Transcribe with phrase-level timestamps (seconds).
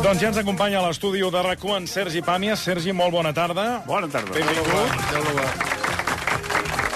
[0.00, 2.56] Doncs ja ens acompanya a l'estudi de rac en Sergi Pàmies.
[2.64, 3.82] Sergi, molt bona tarda.
[3.86, 4.32] Bona tarda.
[4.34, 4.90] Benvingut.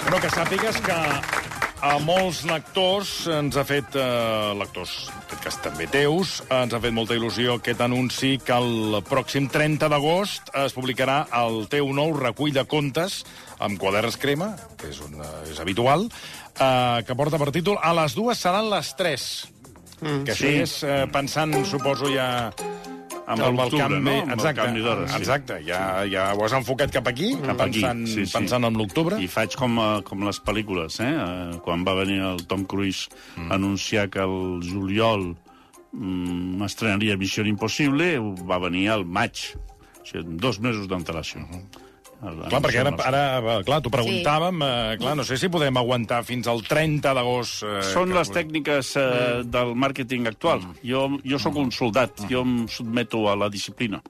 [0.04, 1.43] Però que sàpigues que
[1.84, 6.80] a molts lectors ens ha fet, eh, lectors, en aquest cas també teus, ens ha
[6.80, 12.14] fet molta il·lusió aquest anunci que el pròxim 30 d'agost es publicarà el teu nou
[12.16, 13.20] recull de contes
[13.58, 17.92] amb quaderns crema, que és, un, eh, és habitual, eh, que porta per títol A
[18.00, 19.48] les dues seran les tres.
[20.00, 20.62] Mm, que això sí.
[20.64, 22.50] és eh, pensant, suposo, ja...
[23.26, 24.14] Amb el l'octubre, canvi- no?
[24.22, 25.16] Amb el Exacte, canvi d'hores, sí.
[25.18, 25.54] exacte.
[25.64, 25.78] Ja,
[26.10, 28.32] ja ho has enfocat cap aquí, Cap aquí, pensant, sí, sí.
[28.36, 29.16] pensant en l'octubre.
[29.22, 31.08] I faig com, eh, com les pel·lícules, eh?
[31.14, 33.50] Eh, Quan va venir el Tom Cruise mm.
[33.50, 35.36] a anunciar que el juliol
[35.92, 39.56] mm, estrenaria Missió Impossible, va venir al maig.
[40.02, 41.40] O sigui, dos mesos d'antelació.
[41.40, 41.83] Uh -huh.
[42.24, 46.48] Clar, perquè ara, ara clar, t'ho preguntàvem, eh, clar, no sé si podem aguantar fins
[46.48, 47.64] al 30 d'agost.
[47.66, 50.64] Eh, Són les tècniques eh, del màrqueting actual.
[50.84, 54.00] Jo, jo sóc un soldat, jo em sotmeto a la disciplina.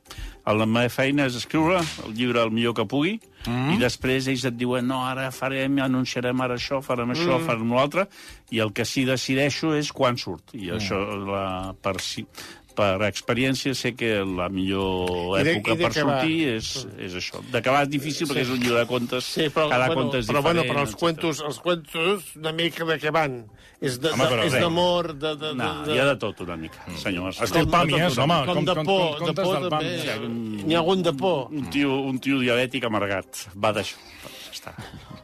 [0.45, 3.15] La meva feina és escriure el llibre el millor que pugui,
[3.49, 8.07] i després ells et diuen no, ara farem, anunciarem ara això, farem això, farem l'altre,
[8.53, 10.53] i el que sí decideixo és quan surt.
[10.53, 12.27] I això, la, per, si,
[12.75, 17.15] per experiència, sé que la millor I de- època i de per sortir és, és
[17.15, 17.41] això.
[17.53, 20.27] D'acabar és difícil perquè és un llibre de contes, Sí, però, cada bueno, conte és
[20.27, 20.45] però, diferent.
[20.45, 21.01] bueno, però els etcètera.
[21.01, 23.45] cuentos, els cuentos una mica de què van?
[23.81, 25.37] És de- Home, de- però d'amor, de...
[25.37, 27.41] de, de, No, de, hi ha de tot una mica, senyors.
[27.43, 29.71] Estil com- Pàmies, com- home, com com, de com, por, com, de contes por del
[29.71, 29.97] també.
[29.99, 30.65] Pàmies.
[30.65, 31.49] N'hi ha algun de por.
[31.51, 33.27] un tio, un tio diabètic amargat.
[33.57, 33.97] Va d'això.
[34.25, 34.75] Ja està.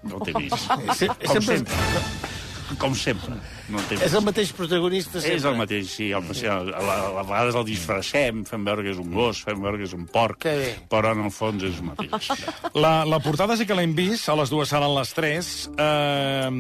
[0.05, 0.51] No té més.
[0.99, 1.75] Se- Com sempre- sempre.
[2.79, 3.35] Com sempre.
[3.73, 4.15] No té És més.
[4.15, 5.37] el mateix protagonista sempre.
[5.41, 6.11] És el mateix, sí.
[6.15, 9.59] El, sí a, a, a vegades el disfressem, fem veure que és un gos, fem
[9.63, 10.47] veure que és un porc,
[10.93, 12.31] però en el fons és el mateix.
[12.81, 16.51] La, la portada sí que l'hem vist, a les dues seran les tres, eh,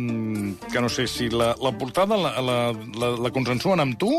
[0.72, 2.59] que no sé si la, la portada la, la,
[2.98, 4.10] la, la consensuen amb tu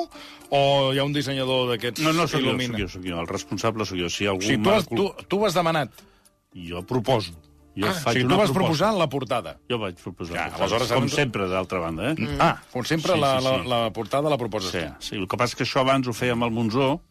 [0.51, 0.61] o
[0.93, 2.75] hi ha un dissenyador d'aquests No, no, sóc jo, il·lumina?
[2.75, 3.19] sóc jo, sóc jo.
[3.21, 4.09] El responsable sóc jo.
[4.11, 5.91] Si algú O sigui, tu, has, tu, tu ho has demanat.
[6.67, 7.35] Jo proposo.
[7.81, 8.59] Jo Ah, o faig sigui, una tu vas proposta.
[8.61, 9.55] proposar la portada.
[9.69, 10.35] Jo vaig proposar.
[10.37, 12.15] Ja, aleshores, com sempre, d'altra banda, eh?
[12.17, 12.37] Mm.
[12.39, 13.67] Ah, com sempre, Sí, la, sí, la, sí.
[13.75, 15.07] la portada la proposes Sí, tu.
[15.11, 17.01] sí, el que passa és que això abans ho fèiem al Monzó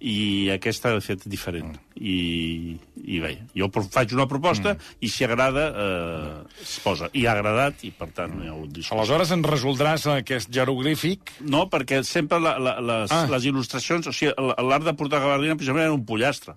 [0.00, 1.72] i aquesta ha fet diferent.
[1.98, 4.92] I, i bé, jo faig una proposta mm.
[5.02, 7.08] i si agrada eh, es posa.
[7.18, 8.94] I ha agradat i per tant no hi ha hagut discussió.
[9.00, 11.32] Aleshores ens resoldràs aquest jeroglífic.
[11.50, 13.26] No, perquè sempre la, la, les, Ah.
[13.26, 14.06] les il·lustracions...
[14.06, 16.54] O sigui, l'art de portar gabardina precisament era un pollastre.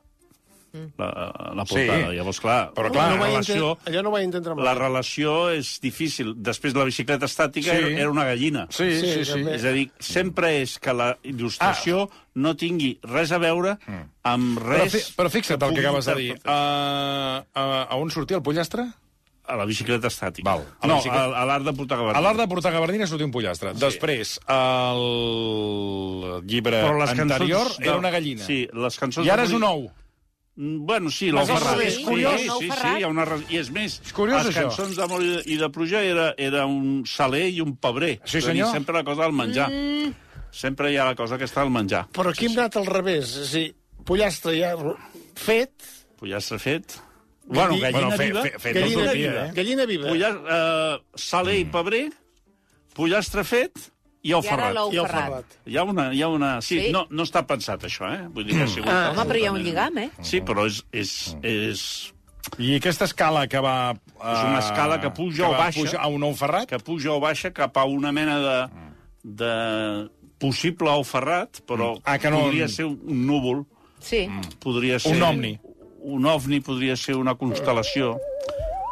[0.98, 1.08] La,
[1.54, 1.98] la portada.
[2.12, 2.16] Sí.
[2.16, 3.74] Llavors, clar, Però clar, no la relació...
[3.90, 4.64] allò no vaig entendre mai.
[4.64, 6.32] La relació és difícil.
[6.40, 7.92] Després la bicicleta estàtica Sí.
[8.00, 8.68] era una gallina.
[8.72, 9.44] Sí, sí, Sí, sí.
[9.52, 12.24] És a dir, sempre és que la il·lustració ah.
[12.36, 13.76] no tingui res a veure
[14.24, 14.96] amb Però, res...
[14.96, 16.30] fi, però fixa't el que acabes de dir.
[16.38, 17.44] interpretar.
[17.52, 18.88] Uh, uh, a on sortia el pollastre?
[19.52, 20.46] A la bicicleta estàtica.
[20.48, 20.64] Val.
[20.80, 22.22] A No, bicicleta- a, a l'art de portar A gabardina.
[22.24, 23.74] l'art de portar gabardina sortia un pollastre.
[23.74, 23.80] Sí.
[23.82, 28.46] Després, el llibre Però anterior cançons era de- una gallina.
[28.46, 29.28] Sí, les cançons...
[29.28, 29.90] I ara de és un ou.
[30.56, 31.80] Mm, Bueno, sí, l'ou ferrat.
[31.90, 32.42] Sí, curiós.
[32.42, 32.98] sí, sí, ferrat.
[33.00, 33.26] hi ha una...
[33.50, 36.66] I és més, És curiós, les cançons d'amor i de- i de pluja era, era
[36.68, 38.20] un saler i un pebrer.
[38.26, 38.72] Sí, És senyor.
[38.74, 39.70] Sempre la cosa del menjar.
[39.72, 40.12] Mm.
[40.52, 42.06] Sempre hi ha la cosa que està al menjar.
[42.12, 43.38] Però aquí hem anat al revés.
[43.46, 43.76] És a dir,
[44.06, 44.74] pollastre ja
[45.40, 45.72] fet,
[46.20, 47.00] Pollastre fet...
[47.52, 48.42] Bueno, Galli- gallina Bueno, fe- viva.
[48.44, 49.46] fe- fet gallina viva.
[49.48, 49.52] eh?
[49.56, 50.08] Gallina viva.
[50.10, 52.04] Pollar, eh, saler i pebrer,
[52.94, 53.80] pollastre fet
[54.24, 54.76] i ou I ferrat.
[54.94, 55.56] I el ferrat.
[55.66, 56.08] Hi ha una...
[56.14, 56.50] Hi ha una...
[56.62, 56.92] Sí, Sí.
[56.94, 58.28] No, no està pensat, això, eh?
[58.34, 58.90] Vull dir que ha sigut...
[58.92, 59.12] Ah.
[59.16, 60.10] Home, però hi ha un lligam, eh?
[60.22, 60.84] Sí, però és...
[60.94, 61.84] és, és
[62.60, 63.94] I aquesta escala que va...
[64.18, 65.80] Uh, És una escala que puja o va baixa.
[65.82, 66.68] Puja a un ou ferrat?
[66.70, 68.58] que puja o baixa cap a una mena de,
[69.42, 69.52] de
[70.42, 73.66] possible ou ferrat, però Ah, que no- podria ser un, un núvol,
[74.02, 74.28] Sí.
[74.60, 75.16] podria ser...
[75.16, 75.60] Un ovni.
[76.02, 78.16] Un ovni podria ser una constel·lació.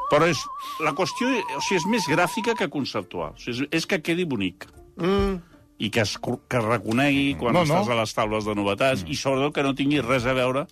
[0.10, 0.38] Però és,
[0.86, 3.34] la qüestió o sigui, és més gràfica que conceptual.
[3.34, 4.66] O sigui, és, és que quedi bonic.
[5.00, 5.40] Mm.
[5.80, 7.80] I que es, que es reconegui quan No, no, no.
[7.81, 10.66] estàs a les taules de novetats i sobretot que no tingui res a veure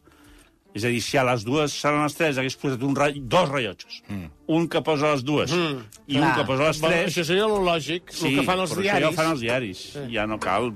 [0.77, 3.07] és a dir, si a les dues seran les tres hagués posat un ra...
[3.15, 4.01] dos rellotges.
[4.11, 4.25] Mm.
[4.53, 5.79] Un que posa les dues mm.
[6.11, 6.33] i un Clar.
[6.35, 7.07] que posa les Bueno, tres.
[7.15, 9.01] això seria el lògic, el que fan els però això diaris.
[9.01, 9.81] ja ho fan els diaris.
[10.11, 10.67] Ja no cal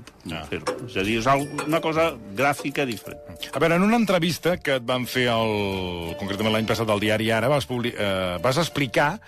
[0.48, 0.74] fer-ho.
[0.88, 1.28] És a dir, és
[1.68, 3.20] una cosa gràfica diferent.
[3.52, 7.30] A veure, en una entrevista que et van fer el, concretament l'any passat al diari
[7.30, 9.20] Ara, vas, publi, eh, vas explicar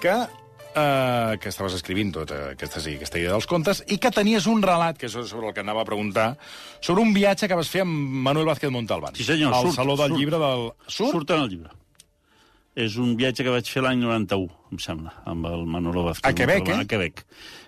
[0.00, 0.16] que
[0.76, 4.60] eh, que estaves escrivint tota aquesta, sí, aquesta idea dels contes, i que tenies un
[4.62, 6.34] relat, que és sobre el que anava a preguntar,
[6.84, 7.96] sobre un viatge que vas fer amb
[8.28, 9.16] Manuel Vázquez Montalbán.
[9.16, 10.20] Sí, senyor, Al surt, Saló del surt.
[10.20, 10.66] Llibre del...
[10.86, 11.12] Surt?
[11.16, 11.70] Surt en el llibre.
[12.76, 16.28] És un viatge que vaig fer l'any 91, em sembla, amb el Manolo Vázquez.
[16.28, 16.84] A Quebec, Montalbán, eh?
[16.84, 17.24] A Quebec.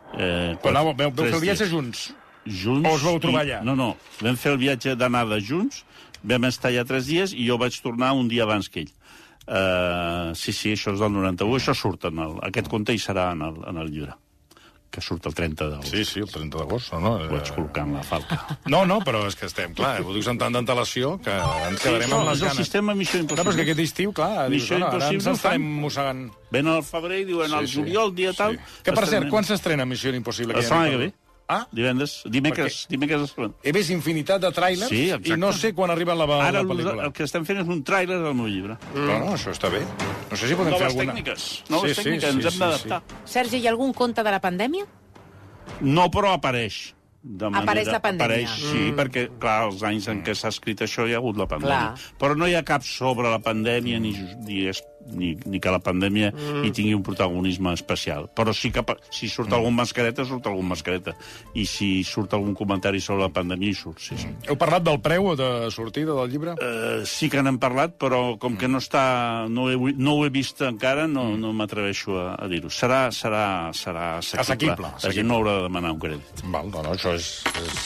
[0.09, 2.11] Eh, Però anàveu, veu, fer el viatge junts?
[2.49, 2.89] junts.
[2.89, 3.63] O us vau trobar i- allà?
[3.65, 5.83] No, no, vam fer el viatge d'anada junts,
[6.23, 8.93] vam estar allà tres dies i jo vaig tornar un dia abans que ell.
[9.49, 13.31] Uh, sí, sí, això és del 91, això surt en el, aquest conte hi serà
[13.33, 14.13] en el, en el llibre,
[14.93, 15.89] que surt el 30 d'agost.
[15.95, 16.93] Sí, sí, el 30 d'agost.
[17.01, 18.39] No, Ho vaig col·locar en la falca.
[18.75, 21.33] no, no, però és que estem, clar, ho dius amb tanta antelació que
[21.69, 22.61] ens quedarem no, amb les és el ganes.
[22.61, 23.67] sistema Missió No, però és que Impossible.
[23.71, 25.81] aquest estiu, clar, dius, Missió no, ara ens Impossible estarem fan.
[25.87, 26.23] mossegant...
[26.53, 28.57] Ven al febrer i diuen al juliol, dia tal...
[28.85, 30.57] Que, per cert, quan s'estrena Missió Impossible?
[30.57, 31.11] La setmana que ve.
[31.49, 33.31] Ah, Divendres, dimecres, dimecres...
[33.65, 35.31] he vist infinitat de tràilers Sí, exacte.
[35.33, 37.07] i no sé quan arriba la, la Ara el, pel·lícula.
[37.07, 38.77] el que estem fent és un tràiler del meu llibre.
[38.93, 39.81] No, no, això està bé.
[40.29, 41.15] No sé si podem fer Noves alguna...
[41.15, 43.01] tècniques, noves Sí, sí, tècniques, sí, ens hem sí, d'adaptar.
[43.25, 44.85] Sergi, hi ha algun conte de la pandèmia?
[45.81, 46.79] No, però apareix.
[47.23, 48.29] De Apareix la pandèmia.
[48.29, 48.95] Apareix, sí, mm.
[49.01, 51.95] perquè, clar, els anys en què s'ha escrit això hi ha hagut la pandèmia.
[51.97, 52.13] Clar.
[52.21, 54.13] Però no hi ha cap sobre la pandèmia ni,
[54.45, 56.65] ni, es, ni, ni que la pandèmia mm.
[56.67, 58.29] hi tingui un protagonisme especial.
[58.35, 58.85] Però sí que
[59.15, 61.15] si surt algun mascareta, surt algun mascareta.
[61.55, 64.31] I si surt algun comentari sobre la pandèmia, hi surt, sí, sí.
[64.49, 66.57] Heu parlat del preu de sortida del llibre?
[66.59, 70.33] Uh, sí que n'hem parlat, però com que no està, no, he, no ho he
[70.35, 72.73] vist encara, no, no m'atreveixo a, a dir-ho.
[72.73, 73.45] Serà, serà,
[73.77, 74.43] serà assequible.
[74.43, 76.45] Assequible, La gent no haurà de demanar un crèdit.
[76.53, 77.31] Val, no, no, això és,
[77.63, 77.85] és,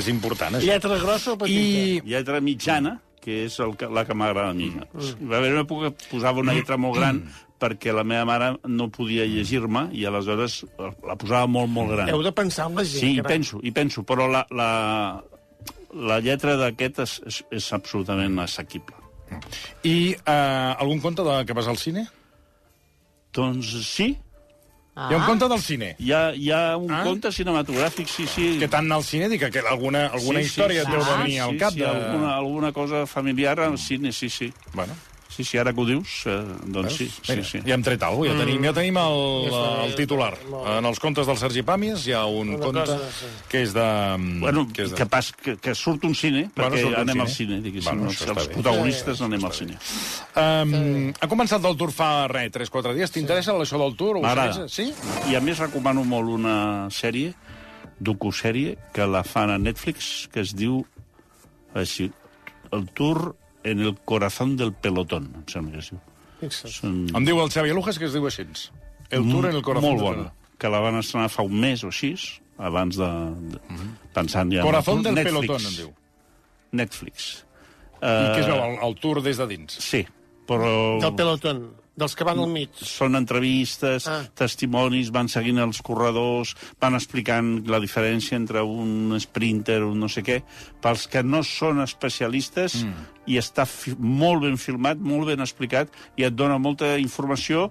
[0.00, 0.58] és important.
[0.58, 0.70] Això.
[0.70, 1.82] Lletra grossa o petita?
[2.04, 4.68] I Lletra mitjana, que és el que, la que m'agrada a mi.
[4.74, 5.28] Mm.
[5.30, 7.22] Va haver una època que posava una lletra molt gran
[7.64, 12.10] perquè la meva mare no podia llegir-me i aleshores la posava molt, molt gran.
[12.12, 13.00] Heu de pensar en la gent.
[13.00, 13.38] Sí, hi carai.
[13.38, 14.68] penso, hi penso, però la, la,
[16.10, 19.00] la lletra d'aquest és, és, és absolutament assequible.
[19.88, 22.04] I uh, algun conte de, que vas al cine?
[23.34, 24.12] Doncs sí,
[24.96, 25.08] Ah.
[25.10, 25.96] Hi ha un conte del cine.
[25.98, 27.00] hi ha, hi ha un Ah?
[27.00, 27.04] ah?
[27.04, 28.58] conte cinematogràfic, sí, sí.
[28.60, 31.58] Que tant al cine, dic que alguna, alguna història et deu sí, venir al sí,
[31.58, 31.72] cap.
[31.72, 31.86] Sí, de...
[31.88, 34.52] alguna, alguna cosa familiar al cine, sí, sí.
[34.72, 34.94] Bueno,
[35.34, 36.34] Sí, sí, ara que ho dius, eh,
[36.70, 37.58] doncs sí, sí, Mira, sí.
[37.66, 39.48] ja hem tret alguna cosa, ja tenim, ja tenim el,
[39.88, 40.28] el titular.
[40.76, 43.30] En els contes del Sergi Pàmies hi ha un Una conte cosa, sí.
[43.50, 43.86] que és de...
[44.44, 44.98] Bueno, que és de...
[45.00, 47.26] que, pas, que, que surt un cine, Bueno, perquè surt un anem cine.
[47.26, 47.98] al cine, diguéssim.
[48.04, 48.54] Bueno, els bé.
[48.54, 49.78] protagonistes anem al cine.
[50.38, 53.10] Um, ha començat el tour fa, res, 3-4 dies.
[53.18, 54.22] T'interessa això del tour?
[54.22, 54.68] M'agrada.
[54.70, 54.92] Sí?
[55.30, 56.56] I a més recomano molt una
[56.94, 57.34] sèrie,
[57.98, 60.84] docusèrie, que la fan a Netflix, que es diu
[61.74, 62.12] així,
[62.74, 63.34] El tour
[63.64, 66.00] en el corazón del pelotón, em sembla que es diu.
[66.40, 66.72] Fixa't.
[66.74, 66.96] Són...
[67.16, 68.44] Em diu el Xavi Lujas que es diu així.
[69.10, 69.96] El tour en el corazón.
[69.96, 70.24] Molt del
[70.58, 72.14] que la van estrenar fa un mes o així,
[72.58, 73.08] abans de...
[73.54, 73.60] de
[74.14, 74.60] pensant ja...
[74.60, 75.40] en el Corazón del Netflix.
[75.46, 75.90] pelotón, em diu.
[76.72, 77.30] Netflix.
[78.04, 78.60] I què es Eh, veu?
[78.68, 79.76] El, el tour des de dins.
[79.80, 80.02] Sí,
[80.48, 80.70] però...
[81.02, 81.60] Del pelotón,
[81.96, 82.70] dels que van al mig.
[82.74, 84.20] Són entrevistes, Ah.
[84.24, 84.30] ah.
[84.34, 90.22] testimonis, van seguint els corredors, van explicant la diferència entre un sprinter, un no sé
[90.26, 90.42] què.
[90.82, 93.10] Pels que no són especialistes, mm.
[93.26, 93.66] i està
[93.98, 97.70] molt ben filmat, molt ben explicat, i et dona molta informació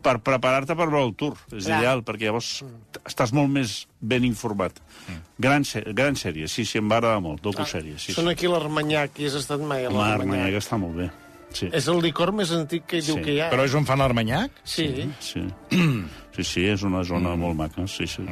[0.00, 1.34] per preparar-te per veure el tour.
[1.52, 1.82] És Clar.
[1.82, 4.72] ideal, perquè llavors t- estàs molt més ben informat.
[5.06, 5.18] Mm.
[5.38, 5.64] Gran,
[5.94, 7.98] gran sèrie, sí, sí, em va agradar molt, docusèrie.
[7.98, 8.30] Sí, Són sí.
[8.30, 10.62] aquí l'Armanyac, i has estat mai a Home, Armanyac l'Armanyac.
[10.62, 11.10] està molt bé.
[11.52, 11.68] Sí.
[11.72, 13.22] És el licor més antic que diu Sí.
[13.22, 13.50] que hi ha.
[13.50, 14.50] Però és on fan l'armanyac?
[14.62, 15.42] Sí, Sí.
[15.70, 18.22] sí, sí, és una zona molt maca, sí, sí.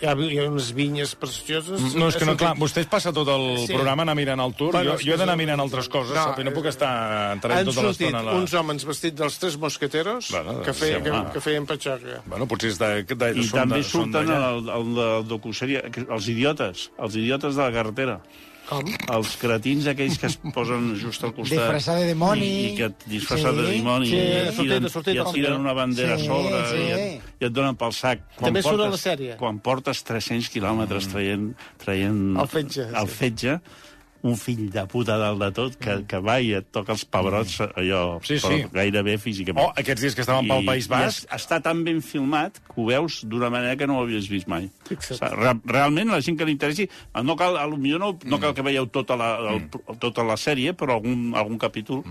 [0.00, 1.94] hi ha, hi ha unes vinyes precioses.
[1.98, 3.72] No, és que no, clar, vostè es passa tot el Sí.
[3.74, 4.70] programa anar mirant el tour.
[4.72, 6.38] Bueno, jo, jo he d'anar mirant altres coses, No, sap?
[6.38, 8.20] I no puc estar entrant Han tota l'estona...
[8.20, 8.32] a La...
[8.38, 12.22] uns homes vestits dels tres mosqueteros Bueno, que, feien, sí, que, que feien patxoca.
[12.26, 13.02] Bueno, potser és de...
[13.02, 14.52] de, I són també de, surten d'allà.
[14.54, 18.20] el, el, el docusèrie, que- els idiotes, els idiotes de la carretera.
[18.68, 18.84] Com?
[19.14, 21.56] Els cretins aquells que es posen just al costat.
[21.56, 22.44] Disfressat de dimoni.
[22.44, 24.10] I, i que et disfressat de Sí, dimoni.
[24.10, 26.76] sí, i, et tiren, i et tiren una bandera Sí, a sobre sí.
[26.82, 28.26] i, et, i et donen pel sac.
[28.36, 29.38] També surt a la sèrie.
[29.40, 31.48] Quan portes 300 quilòmetres traient,
[31.80, 33.14] traient El fetge, el sí.
[34.26, 37.60] Un fill de puta dalt de tot que, que va i et toca els pebrots
[37.68, 38.46] allò Sí, sí.
[38.64, 39.68] però gairebé físicament.
[39.68, 41.28] Oh, aquests dies que estàvem pel País Basc...
[41.36, 44.66] Està tan ben filmat que ho veus d'una manera que no ho havies vist mai.
[44.90, 46.88] Re, realment, la gent que li interessi...
[47.22, 48.30] No cal, a lo millor no, Mm.
[48.32, 49.68] no cal que veieu tota la, el,
[50.02, 52.02] tota la sèrie, però algun, algun capítol...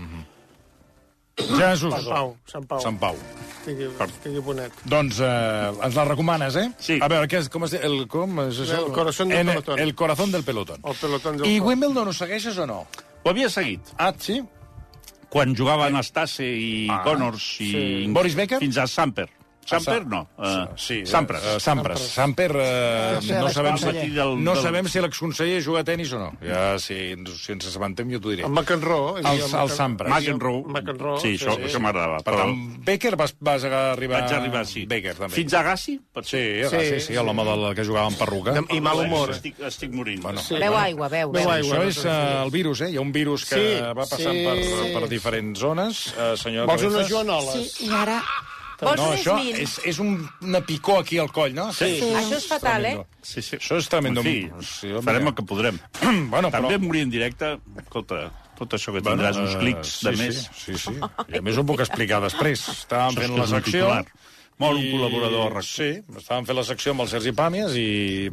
[1.38, 1.94] Jesús.
[1.94, 2.80] Sant Pau, Sant Pau.
[2.82, 3.16] Sant Pau.
[3.60, 4.72] Estigui, estigui bonet.
[4.88, 6.66] Doncs eh, ens la recomanes, eh?
[6.82, 6.98] Sí.
[7.02, 7.82] A veure, què és, com es diu?
[7.86, 8.80] El, com és això?
[8.86, 9.78] El corazón del pelotón.
[9.84, 10.80] El corazón del pelotón.
[10.84, 11.68] El pelotón del I cor.
[11.68, 12.80] Wimbledon ho segueixes o no?
[13.22, 13.92] Ho havia seguit.
[13.98, 14.40] Ah, sí?
[15.28, 17.70] Quan jugava Anastase i Ah, Connors i...
[17.70, 18.06] sí.
[18.16, 18.58] Boris Becker?
[18.64, 19.28] Fins a Samper.
[19.68, 20.20] Samper, no.
[20.38, 21.42] Uh, Sí, Sampras.
[21.44, 22.00] Uh, Sampras.
[22.00, 26.30] Samper, uh, no, sabem, Patí del- no sabem si l'exconseller juga a tenis o no.
[26.42, 28.44] Ja, si, si ens assabentem, jo t'ho diré.
[28.46, 29.20] El McEnroe.
[29.20, 30.10] El- el Sampras.
[30.10, 30.64] McEnroe.
[30.66, 31.20] McEnroe.
[31.20, 32.18] Sí, això, això m'agradava.
[32.24, 34.22] Per tant, Becker vas, vas arribar...
[34.22, 34.86] Vaig arribar, sí.
[34.88, 35.34] Becker, també.
[35.36, 35.98] Fins a Gassi?
[35.98, 36.68] Sí, ser.
[36.70, 38.54] sí, sí, Sí, sí, l'home del que jugava amb perruca.
[38.74, 39.30] I mal humor.
[39.36, 40.22] Estic, estic morint.
[40.22, 40.56] Bueno, Sí.
[40.58, 41.30] Beu aigua, beu.
[41.32, 41.50] Beu beu.
[41.52, 41.76] aigua.
[41.78, 42.90] Això és uh, el virus, eh?
[42.92, 44.44] Hi ha un virus que Sí, va passant sí.
[44.46, 46.06] per, per diferents zones.
[46.16, 47.10] Uh, senyor Vols unes Cabezas?
[47.12, 47.72] joanoles?
[47.76, 48.22] Sí, i ara...
[48.78, 50.12] Vols No, això és, és un,
[50.46, 51.68] una picor aquí al coll, no?
[51.74, 51.96] Sí.
[52.14, 52.94] Això és fatal, eh?
[53.26, 53.56] Sí, sí.
[53.58, 54.22] Això és tremendo.
[54.22, 55.02] Sí, home.
[55.06, 55.80] farem el que podrem.
[56.32, 56.68] bueno, però...
[56.68, 60.40] També morir en directe, escolta, tot això que tindràs uns eh, clics sí, de més.
[60.54, 61.10] Sí, sí, sí.
[61.34, 62.68] I a més ho puc explicar després.
[62.76, 63.90] Estàvem fent la secció...
[64.58, 65.66] Mor un col·laborador a RAC1.
[65.70, 67.84] Sí, estàvem fent la secció amb el Sergi Pàmies i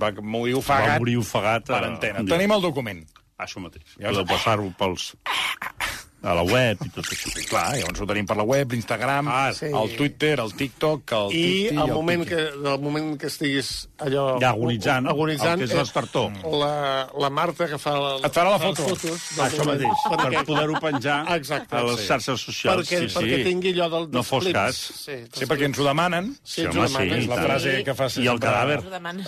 [0.02, 2.24] va morir Va ofegat morir ofegat per a- antena.
[2.24, 2.34] un dia.
[2.34, 3.04] Tenim el document.
[3.46, 3.86] Això mateix.
[4.00, 5.12] Ja Podeu passar-ho pels...
[6.26, 7.30] a la web i tot això.
[7.50, 9.68] Clar, llavors ho tenim per la web, l'Instagram, Ah, sí.
[9.70, 11.76] el Twitter, el TikTok, el I Titi...
[11.78, 12.36] al el moment Tiki.
[12.36, 13.70] que, del moment que estiguis
[14.02, 14.26] allò...
[14.42, 16.32] Ja agonitzant, agonitzant el que és l'estartor.
[16.52, 17.94] La, la Marta que fa...
[18.00, 18.84] La, Et farà la foto.
[18.90, 19.04] fotos
[19.38, 19.84] del Això moment.
[19.86, 22.08] mateix, per Perquè, poder-ho penjar Exacte, a les sí.
[22.10, 22.82] xarxes socials.
[22.90, 23.16] perquè, sí, sí.
[23.20, 24.58] perquè tingui allò del, No dels fos clips.
[24.60, 24.82] cas.
[25.06, 26.34] Sí, Sí, perquè ens ho demanen.
[26.42, 27.14] Sí, Sí, ens home, ho demanen.
[27.14, 28.80] sí, És la frase que fa I el sempre- cadàver.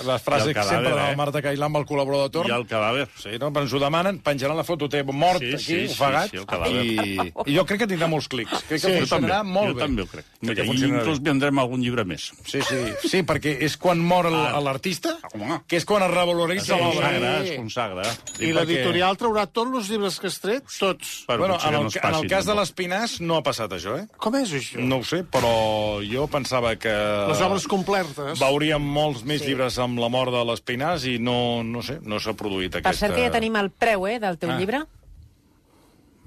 [0.08, 1.16] La frase I el que sempre de la eh?
[1.16, 2.50] Marta Cailà amb el col·laborador de torn.
[2.50, 3.08] I el cadàver.
[3.22, 3.52] Sí, no?
[3.54, 6.38] Però ens ho demanen, penjaran la foto teva mort Sí, aquí, sí, sí, ofegat, sí,
[6.38, 6.87] el cadàver.
[6.88, 8.64] I, i jo crec que tindrà molts clics.
[8.68, 9.82] Crec que Jo funcionarà també, molt jo bé.
[9.84, 10.26] també ho crec.
[10.48, 12.32] Que I inclús vendrem algun llibre més.
[12.46, 14.60] Sí, sí, sí, perquè és quan mor Ah.
[14.62, 15.62] l'artista, Home.
[15.68, 17.10] que és quan es revaloritza Es l'obra.
[17.12, 18.04] consagra, es consagra.
[18.40, 20.64] I l'editorial traurà tots els llibres que has tret?
[20.80, 21.26] Tots.
[21.28, 22.60] Però Bueno, en que el, no es en passi, el cas de tampoc.
[22.62, 24.08] l'Espinàs no ha passat això, eh?
[24.18, 24.80] Com és això?
[24.80, 26.90] No ho sé, però jo pensava que...
[27.28, 28.40] Les obres complertes.
[28.40, 32.34] Veuríem molts més llibres amb la mort de l'Espinàs i no, no sé, no s'ha
[32.34, 33.08] produït Per aquesta...
[33.08, 34.58] cert que ja tenim el preu, eh, del teu Ah.
[34.58, 34.84] llibre.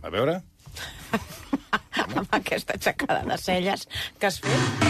[0.02, 0.40] A veure...
[2.00, 3.86] amb aquesta aixecada de celles
[4.18, 4.86] que has fet.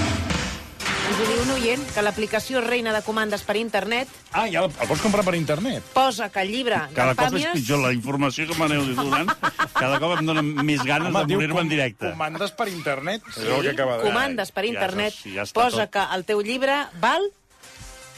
[1.10, 4.68] Ens ho diu un oient, que l'aplicació reina de comandes per internet Ah, ja el,
[4.70, 5.82] el pots comprar per internet?
[5.96, 9.32] posa que el llibre Cada cop és pitjor la informació que m'aneu donant.
[9.74, 12.12] Cada cop em dona més ganes de diu morir-me en directe.
[12.12, 13.26] Comandes per internet.
[13.34, 13.42] Sí?
[13.42, 14.06] És el que acaba de...
[14.06, 15.94] comandes per Ja internet, ja està posa tot.
[15.98, 17.26] que el teu llibre val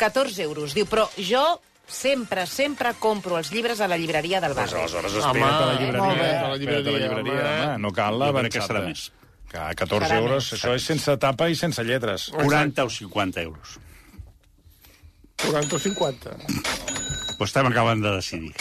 [0.03, 0.75] 14 euros.
[0.77, 1.47] Diu, però jo
[1.87, 4.81] sempre, sempre compro els llibres a la llibreria del Pues barri.
[4.83, 6.15] aleshores Home, espera't a la llibreria.
[6.15, 6.15] bé.
[6.15, 7.65] espera't a la llibreria, home.
[7.73, 7.79] home.
[7.79, 8.81] No cal la crec que avançada.
[8.81, 9.13] serà més.
[9.53, 10.53] Que a 14 Serà euros, més.
[10.63, 12.31] això és sense tapa i sense lletres.
[12.33, 13.79] 40 o 50 euros.
[15.43, 16.31] 40 o 50.
[17.39, 18.55] Ho estem acabant de decidir.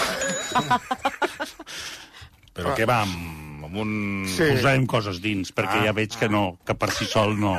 [2.54, 3.92] Però què va, amb, amb un...
[4.28, 4.44] Sí.
[4.58, 5.86] Posarem coses dins, perquè Ah.
[5.86, 7.54] ja veig que no, que per si sol no...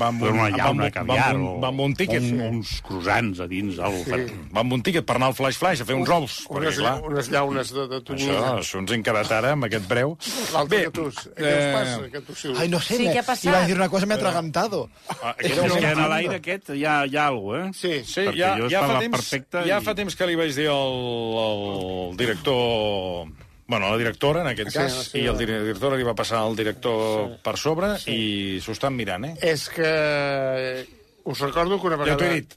[0.00, 1.48] Va amb un, una va llauna, amb, un- va caviar amb, o...
[1.52, 2.22] un, va amb un tíquet.
[2.24, 4.22] Un, uns croissants a dins, algo sí.
[4.54, 6.36] Va amb un tíquet per anar al Flash Flash a fer uns ous.
[6.48, 8.38] Perquè, Unes, clar, unes llaunes de, de això, tonyina.
[8.62, 10.14] això ens hem quedat ara amb aquest preu.
[10.54, 11.04] L'altre que tu...
[11.12, 12.08] Què us eh, passa?
[12.16, 12.54] Que tu sí.
[12.56, 13.50] Ay, no sé, Sí, me- ¿qué ha pasado?
[13.52, 14.88] iba a decir una cosa, me he atragantado.
[15.20, 18.02] ah, És deu ser- que en l'aire aquest hi ha, hi ha alguna cosa, eh?
[18.02, 20.40] Sí, Sí, Perquè ja, jo ja, fa temps, perfecte ja i- fa temps que li
[20.40, 21.00] vaig dir al,
[21.44, 23.28] al director...
[23.66, 25.46] Bueno, la directora, en aquest Sí, cas, sí, i el sí.
[25.46, 29.34] director li va passar al director per sobre i s'ho estan mirant, eh?
[29.40, 30.86] És que...
[31.24, 32.56] Us recordo que una Ja t'ho vegada he dit.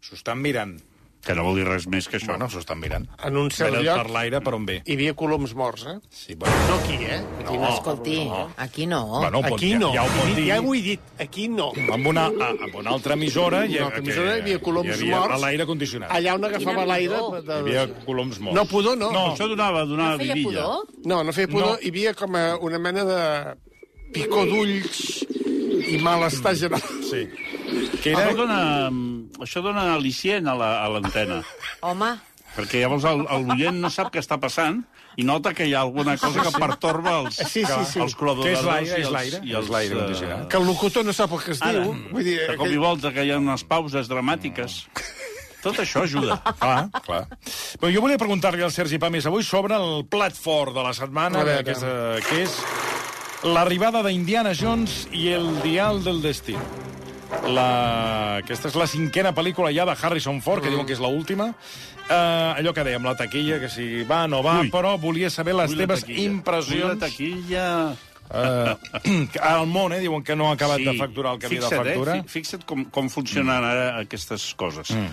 [0.00, 0.76] S'ho estan mirant.
[1.26, 2.28] Que no vol dir res més que això.
[2.36, 3.08] Bueno, s'ho estan mirant.
[3.26, 4.76] en un cert Veure lloc per l'aire per on ve.
[4.86, 5.96] hi havia coloms morts, eh?
[6.08, 7.18] Sí, bueno, No aquí, eh?
[7.42, 7.68] Aquí no.
[7.74, 9.00] Escolti, aquí no.
[9.06, 9.88] bueno, pot- Aquí no.
[9.92, 10.46] Ja, ja ho pot dir.
[10.46, 11.00] Ja ho he dit.
[11.18, 11.72] Aquí no.
[11.92, 13.64] Amb una, a- amb una altra emissora...
[13.66, 15.34] Hi, Una altra emissora hi havia coloms hi havia morts.
[15.34, 16.10] a l'aire condicionat.
[16.10, 17.18] Allà on agafava l'aire...
[17.42, 18.56] de- Hi havia coloms morts.
[18.60, 19.10] No, pudor no.
[19.10, 19.26] No.
[19.34, 20.62] Això donava, donava No feia vidilla.
[20.62, 20.86] pudor?
[21.06, 21.66] No, no feia pudor.
[21.74, 21.78] No.
[21.82, 23.20] Hi havia com a una mena de
[24.14, 25.24] picor d'ulls
[25.88, 26.82] i malestar general.
[27.10, 27.26] Sí.
[28.02, 28.34] Que Això era...
[28.38, 28.60] dona,
[29.44, 31.42] això dona al·licient a la- a l'antena.
[31.82, 32.14] Home,
[32.56, 34.78] Perquè llavors l'oient no sap què està passant
[35.20, 38.00] i nota que hi ha alguna cosa que pertorba els, Sí, sí, sí.
[38.00, 39.40] els col·laboradors Què és l'aire?
[39.44, 39.94] i els- l'aire?
[39.94, 40.48] eh, condicionat.
[40.48, 41.92] Que el locutor no sap el que es Ara, diu.
[42.12, 44.86] Vull dir, de cop i volta que hi ha unes pauses dramàtiques.
[45.62, 46.38] Tot això ajuda.
[46.60, 47.26] Clar, clar.
[47.80, 51.42] Però jo volia preguntar-li al Sergi Pàmies avui sobre el plat fort de la setmana,
[51.64, 52.56] que és, eh, que és
[53.46, 56.56] l'arribada d'Indiana Jones i el dial del destí.
[57.50, 58.36] La...
[58.42, 61.50] Aquesta és la cinquena pel·lícula ja de Harrison Ford, que diuen que és l'última.
[62.06, 64.70] Uh, allò que dèiem, la taquilla, que si va no va, Ui.
[64.70, 66.20] però volia saber les Ui, teves taquilla.
[66.20, 66.92] Ui, impressions.
[66.92, 67.68] La taquilla...
[68.26, 68.74] Uh,
[69.54, 71.86] al món, eh, diuen que no ha acabat de facturar el que havia de fixa't,
[71.86, 72.16] facturar.
[72.16, 72.22] Eh?
[72.26, 74.90] fi- Fixa't com, com funcionen ara aquestes coses.
[74.90, 75.12] Mm.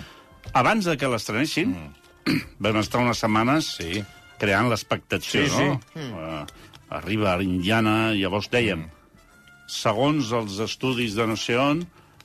[0.58, 2.40] Abans de que l'estrenessin, mm.
[2.66, 4.02] vam estar unes setmanes Sí.
[4.42, 5.68] creant l'expectació, Sí, sí.
[5.70, 5.80] no?
[5.94, 6.42] Mm.
[6.42, 8.86] Uh, arriba a l'Indiana, llavors dèiem,
[9.70, 11.82] segons els estudis de no sé on,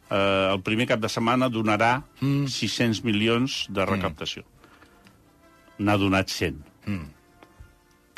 [0.09, 2.49] eh, el primer cap de setmana donarà mm.
[2.51, 4.43] 600 milions de recaptació.
[5.79, 6.59] N'ha donat 100.
[6.85, 7.07] Mm.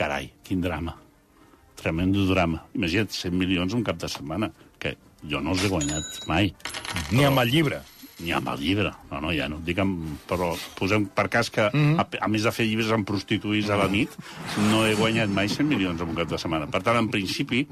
[0.01, 0.95] Carai, quin drama.
[1.77, 2.63] Tremendo drama.
[2.77, 4.95] Imagina't, 100 milions un cap de setmana, que
[5.29, 6.53] jo no els he guanyat mai.
[7.11, 7.81] Ni amb el llibre.
[8.23, 8.91] Ni amb el llibre.
[9.11, 9.57] No, no, ja no.
[9.65, 10.03] Dic amb...
[10.29, 11.95] Però posem per cas que, mm Mhm.
[11.95, 12.19] -hmm.
[12.19, 14.09] a, a més de fer llibres em prostituís a la nit,
[14.71, 16.67] no he guanyat mai 100 milions en un cap de setmana.
[16.67, 17.67] Per tant, en principi,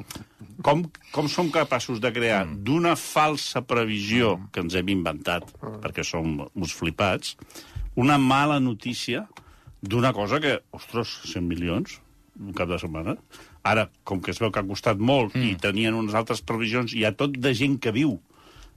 [0.62, 2.64] com, com som capaços de crear Mm.
[2.64, 7.36] d'una falsa previsió que ens hem inventat, perquè som uns flipats,
[7.96, 9.28] una mala notícia
[9.82, 12.00] d'una cosa que, ostres, 100 milions
[12.40, 13.18] un cap de setmana.
[13.64, 15.44] Ara, com que es veu que ha costat molt mm.
[15.44, 18.22] i tenien unes altres previsions, hi ha tot de gent que viu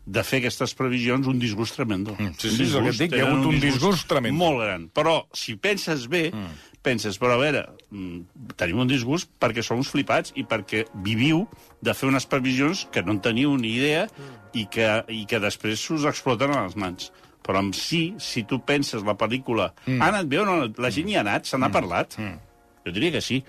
[0.05, 2.17] de fer aquestes previsions un disgust tremendo.
[2.19, 4.39] Mm, sí, Un sí, és el que et dic, hi ha hagut un disgust tremendo.
[4.41, 4.87] Molt gran.
[4.91, 6.77] Però, si penses bé, mm.
[6.83, 7.63] penses, però a veure,
[7.95, 11.45] mm, tenim un disgust perquè som uns flipats i perquè viviu
[11.81, 14.09] de fer unes previsions que no en teniu ni idea
[14.53, 17.13] i que, i que després us exploten a les mans.
[17.43, 19.73] Però en si, si tu penses la pel·lícula...
[19.87, 20.01] Mm.
[20.01, 20.57] Ha anat bé o no?
[20.83, 21.47] La gent hi ha anat?
[21.47, 21.79] Se n'ha mm.
[21.79, 22.19] parlat?
[22.19, 22.39] Mm.
[22.87, 23.43] Jo diria que sí.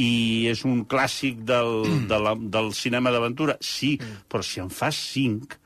[0.00, 3.58] I és un clàssic del, de la, del cinema d'aventura?
[3.60, 4.24] Sí, mm.
[4.32, 5.58] però si en fas cinc,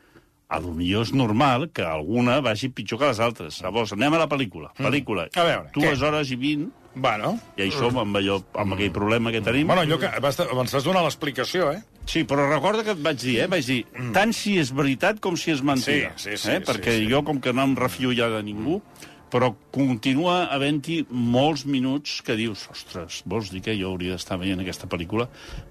[0.48, 3.60] a lo millor és normal que alguna vagi pitjor que les altres.
[3.64, 4.72] Llavors, anem a la pel·lícula.
[4.78, 5.28] Pel·lícula.
[5.34, 6.06] A veure, Dues què?
[6.06, 9.66] hores i vint, Bueno, i som amb, allò, amb aquell problema que tenim.
[9.68, 11.82] bueno allò que vas, ens vas donar l'explicació, eh?
[12.08, 13.46] Sí, però recorda que et vaig dir, eh?
[13.52, 13.82] Vaig dir,
[14.14, 16.14] tant si és veritat com si és mentida.
[16.16, 16.60] Sí, sí, sí, eh?
[16.62, 17.10] sí, Perquè sí.
[17.10, 18.80] jo, com que no em refio ja de ningú,
[19.30, 24.60] però continua havent-hi molts minuts que dius, ostres, vols dir que jo hauria d'estar veient
[24.62, 25.26] aquesta pel·lícula?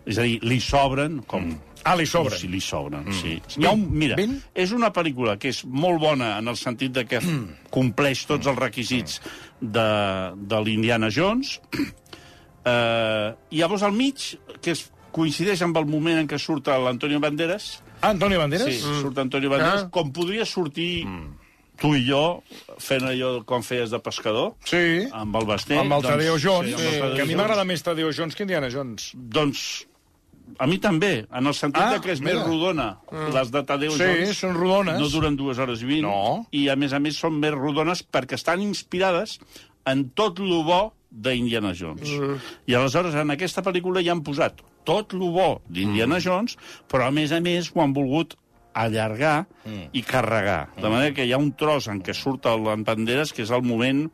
[0.05, 1.53] És a dir, li sobren, com...
[1.85, 2.37] Ah, li sobren.
[2.37, 3.37] Sí, li sobren, sí.
[3.61, 4.39] Hi ha un, mira, Vint?
[4.57, 7.21] és una pel·lícula que és molt bona en el sentit de que
[7.71, 9.19] compleix tots els requisits
[9.61, 9.87] de,
[10.35, 11.59] de l'Indiana Jones,
[12.65, 17.21] eh, i llavors al mig, que es coincideix amb el moment en què surt l'Antonio
[17.23, 18.67] Banderas, Ah, Antonio Banderas?
[18.67, 19.89] sí, surt Antonio Banderas, Ah.
[19.89, 21.05] com podria sortir
[21.81, 22.41] tu i jo
[22.79, 25.07] fent allò com feies de pescador, Sí.
[25.11, 25.77] amb el Basté.
[25.77, 28.69] Amb el Tadeo Jones, sí, Tadeo que a mi m'agrada més Tadeo Jones que Indiana
[28.71, 29.11] Jones.
[29.15, 29.85] Doncs
[30.59, 32.35] a mi també, en el sentit Ah, de que és mira.
[32.35, 32.99] més rodona.
[33.33, 34.99] Les de Tadeo Sí, Jones són rodones.
[34.99, 36.03] no duren dues hores i vint.
[36.03, 36.45] No.
[36.51, 39.39] I, a més a més, són més rodones perquè estan inspirades
[39.85, 42.09] en tot lo bo d'Indiana Jones.
[42.09, 42.37] Mm.
[42.67, 46.21] I aleshores, en aquesta pel·lícula ja han posat tot lo bo d'Indiana mm.
[46.21, 48.35] Jones, però, a més a més, ho han volgut
[48.75, 49.89] allargar mm.
[49.95, 50.67] i carregar.
[50.75, 53.53] De manera que hi ha un tros en què surt el en Banderas, que és
[53.55, 54.05] el moment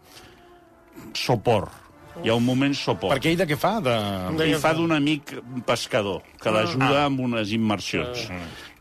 [1.18, 1.70] sopor.
[2.22, 3.16] Hi ha un moment sopor.
[3.16, 3.78] Perquè ell de què fa?
[3.84, 3.96] De...
[4.46, 5.34] I fa d'un amic
[5.68, 8.28] pescador, que l'ajuda amb unes immersions.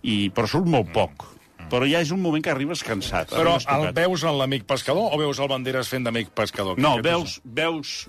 [0.03, 1.29] I, però surt molt poc.
[1.71, 3.31] Però ja és un moment que arribes cansat.
[3.31, 6.81] Però el veus en l'amic pescador o veus el Banderas fent d'amic pescador?
[6.83, 8.09] No, veus, veus...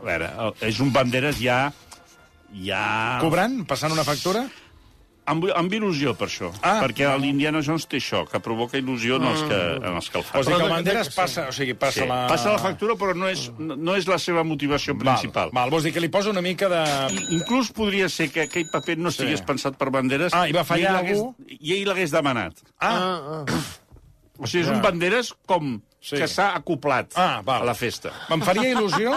[0.00, 0.30] A veure,
[0.64, 1.60] és un Banderas ja...
[2.54, 2.84] ja...
[3.20, 3.60] Cobrant?
[3.68, 4.46] Passant una factura?
[5.30, 6.48] Amb, amb il·lusió, per això.
[6.66, 10.18] Ah, perquè l'Indiana Jones té això, que provoca il·lusió en els que, en els que
[10.18, 10.40] el fan.
[10.40, 12.18] Vols dir que el de- Banderas de- passa, o sigui, passa Sí, la...
[12.26, 15.50] passa la factura, però no és, no, no és la seva motivació principal.
[15.52, 16.82] Val, val, vols dir que li posa una mica de...
[17.36, 19.46] Inclús podria ser que aquell paper no estigués Sí.
[19.46, 21.34] pensat per Banderas Ah, i va fallar ell l'hagués- algú?
[21.60, 22.58] I ell l'hagués demanat.
[22.80, 23.44] Ah,
[24.40, 24.74] O sigui, és Ja.
[24.74, 26.16] un Banderas com Sí.
[26.16, 27.60] que s'ha acoplat Ah, val.
[27.62, 28.10] a la festa.
[28.30, 29.12] em faria il·lusió,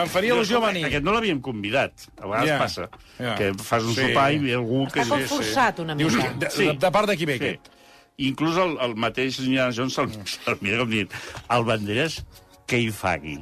[0.00, 0.84] em faria il·lusió Jo, venir.
[0.86, 1.92] Aquest no l'havíem convidat.
[2.18, 2.88] A vegades Ja, passa.
[3.18, 3.34] ja.
[3.36, 4.00] Que fas un Sí.
[4.08, 5.00] sopar i ve algú que...
[5.02, 6.32] Està com forçat una Dius, mica.
[6.38, 6.66] de, Sí.
[6.66, 7.44] de, de part de qui ve Sí.
[7.44, 7.68] aquest?
[8.18, 11.10] Inclús el, el mateix Indiana Jones se'l se mira com dient
[11.50, 12.24] el Banderas,
[12.66, 13.38] què hi fa aquí?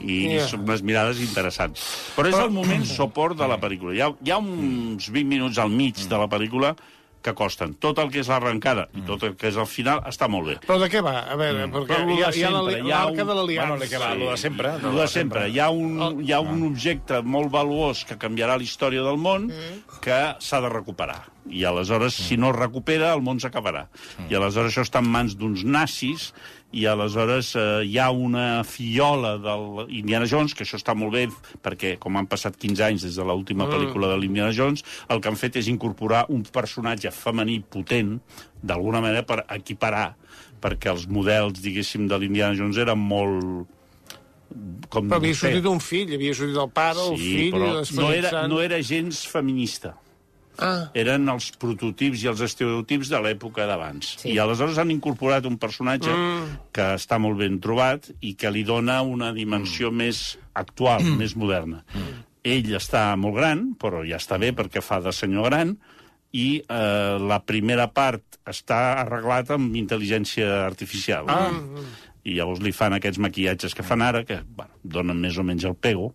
[0.00, 0.46] I Ja.
[0.46, 1.82] són unes mirades interessants.
[2.16, 3.94] Però és el moment soport de la pel·lícula.
[3.96, 6.76] Hi ha, hi ha uns 20 minuts al mig de la pel·lícula
[7.22, 7.74] que costen.
[7.74, 10.56] Tot el que és l'arrencada i tot el que és el final està molt bé.
[10.66, 11.20] Però de què va?
[11.30, 13.22] A veure, perquè Però lo hi ha, de hi ha la- sempre, hi ha l'arca
[13.22, 13.68] un- de l'aliança.
[13.76, 14.74] Bueno, que va, lo de sempre.
[14.74, 15.48] El de sempre.
[15.50, 19.50] Hi ha un, hi ha un objecte molt valuós que canviarà la història del món
[20.00, 21.24] que s'ha de recuperar.
[21.50, 23.86] I aleshores, si no es recupera, el món s'acabarà.
[24.28, 26.34] I aleshores això està en mans d'uns nazis
[26.72, 31.24] i aleshores eh, hi ha una fiola del Indiana Jones, que això està molt bé,
[31.64, 35.32] perquè com han passat 15 anys des de l'última pel·lícula de l'Indiana Jones, el que
[35.32, 38.18] han fet és incorporar un personatge femení potent,
[38.60, 40.10] d'alguna manera per equiparar,
[40.60, 43.74] perquè els models, diguéssim, de l'Indiana Jones eren molt
[44.88, 47.56] com Però havia sortit un fill, havia sortit el pare, el sí, fill...
[47.56, 49.94] però no era, no era gens feminista.
[50.58, 54.16] Ah, Eren els prototips i els estereotips de l'època d'abans.
[54.22, 54.32] Sí.
[54.34, 56.56] I aleshores han incorporat un personatge mm.
[56.74, 60.02] que està molt ben trobat i que li dona una dimensió mm.
[60.02, 60.24] més
[60.58, 61.20] actual, mm.
[61.20, 61.84] més moderna.
[61.94, 62.26] Mm.
[62.48, 65.76] Ell està molt gran, però ja està bé perquè fa de senyor gran,
[66.34, 71.28] i eh, la primera part està arreglat amb intel·ligència artificial.
[71.32, 71.50] Ah.
[72.28, 75.64] I llavors li fan aquests maquillatges que fan ara, que bueno, donen més o menys
[75.68, 76.12] el pego.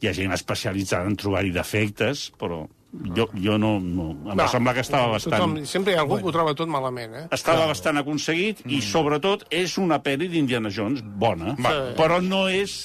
[0.00, 4.10] Hi ha gent especialitzada en trobar-hi defectes, però jo, jo no, no...
[4.32, 5.36] Em va semblar que estava bastant...
[5.36, 7.26] Tothom, sempre hi ha algú que ho troba tot malament, eh?
[7.34, 11.74] Estava bastant aconseguit i, sobretot, és una pel·li d'Indiana Jones bona, Va.
[11.98, 12.80] però no és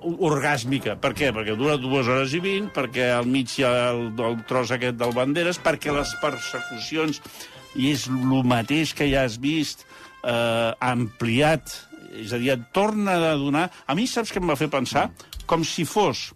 [0.00, 0.96] orgàsmica.
[1.00, 1.30] Per què?
[1.34, 4.98] Perquè dura dues hores i vint, perquè al mig hi ha el, el tros aquest
[5.00, 7.22] del Banderes, perquè les persecucions
[7.78, 9.86] i és el mateix que ja has vist,
[10.26, 11.70] eh, ampliat,
[12.18, 13.68] és a dir, et torna a donar...
[13.86, 15.08] A mi saps què em va fer pensar?
[15.46, 16.30] Com si fos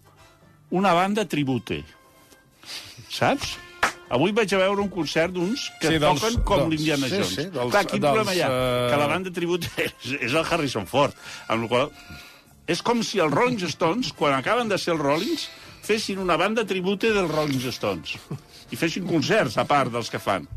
[0.75, 1.83] una banda tribute.
[3.09, 3.55] Saps?
[4.09, 7.29] Avui vaig a veure un concert d'uns que Sí, dels- toquen com l'Indiana sí, Jones.
[7.35, 8.49] sí, dels- Clar, quin dels, problema hi ha?
[8.51, 11.13] eh, Que la banda tribute és, és el Harrison Ford.
[11.47, 11.91] Amb la qual
[12.67, 15.47] és com si els Rolling Stones, quan acaben de ser els Rollings,
[15.85, 18.15] fessin una banda tribute dels Rolling Stones.
[18.71, 20.47] I fessin concerts, a part dels que fan.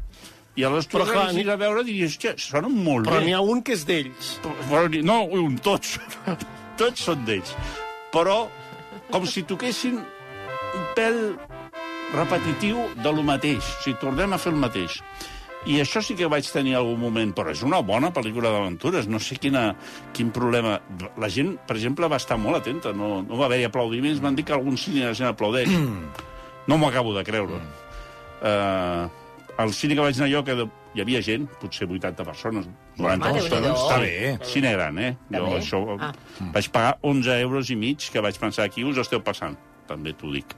[0.57, 3.27] I aleshores tu Però, clar, anessis a veure i diries, hòstia, sonen molt Però bé.
[3.27, 4.38] n'hi ha un que és d'ells.
[4.42, 5.99] Però, no, un, tots.
[6.81, 7.53] tots són d'ells.
[8.12, 8.49] Però
[9.11, 11.37] com si toquessin un pèl
[12.14, 13.59] repetitiu de lo mateix.
[13.59, 15.01] O sigui, tornem a fer el mateix.
[15.68, 19.09] I això sí que vaig tenir algun moment, però és una bona pel·lícula d'aventures.
[19.11, 19.73] No sé quina,
[20.16, 20.79] quin problema...
[21.18, 22.94] La gent, per exemple, va estar molt atenta.
[22.97, 24.23] No, no va haver-hi aplaudiments.
[24.23, 25.68] M'han dit que algun cine la gent aplaudeix.
[26.68, 27.59] no m'ho acabo de creure.
[28.38, 29.09] Uh,
[29.59, 33.29] al cine que vaig anar jo, que de, hi havia gent, potser 80 persones, 90
[33.29, 33.83] Home, persones.
[33.83, 34.14] Està bé.
[34.47, 35.16] Cine gran, eh?
[35.35, 36.12] Jo, això, Ah.
[36.55, 39.59] Vaig pagar 11 euros i mig, que vaig pensar, aquí us esteu passant.
[39.90, 40.55] També t'ho dic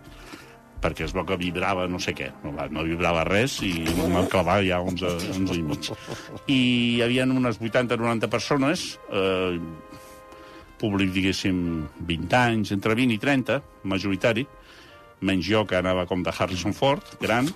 [0.80, 2.30] perquè es veu que vibrava no sé què.
[2.44, 5.90] No, no vibrava res i em van clavar ja 11, 11 i mig.
[6.46, 9.58] I hi havia unes 80-90 persones, eh,
[10.80, 11.60] públic, diguéssim,
[12.08, 14.46] 20 anys, entre 20 i 30, majoritari,
[15.20, 17.50] menys jo, que anava com de Harrison Ford, gran,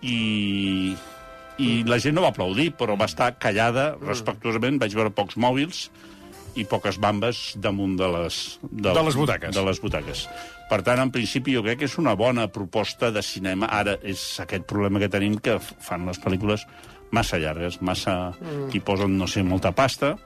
[0.00, 0.96] i,
[1.60, 4.80] i la gent no va aplaudir, però va estar callada respectuosament.
[4.80, 5.86] Vaig veure pocs mòbils
[6.56, 8.40] i poques bambes damunt de les...
[8.64, 9.54] De les butaques.
[9.54, 10.26] De les butaques.
[10.70, 13.68] Per tant, en principi, jo crec que és una bona proposta de cinema.
[13.70, 16.66] Ara és aquest problema que tenim, que fan les pel·lícules
[17.14, 18.32] massa llargues, massa...
[18.40, 18.70] Mm.
[18.74, 20.16] Hi posen, no sé, molta pasta,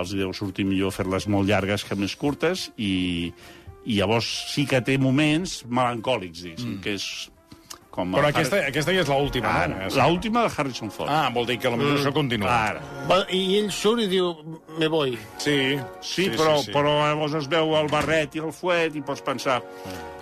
[0.00, 3.32] els deu sortir millor fer-les molt llargues que més curtes, i,
[3.84, 6.82] i llavors sí que té moments melancòlics, diguéssim, mm.
[6.86, 7.10] que és
[7.90, 8.12] com...
[8.14, 10.08] Però aquesta, Harry- aquesta ja és l'última, Ara, no?
[10.08, 11.10] l'última de Harrison Ford.
[11.10, 12.50] Ah, vol dir que potser això continua.
[12.70, 12.84] Ara.
[13.08, 14.30] Va, I ell surt i diu,
[14.78, 15.16] me voy.
[15.42, 15.56] Sí,
[16.00, 16.72] Sí, però, sí, sí.
[16.76, 19.60] però llavors es veu el barret i el fuet i pots pensar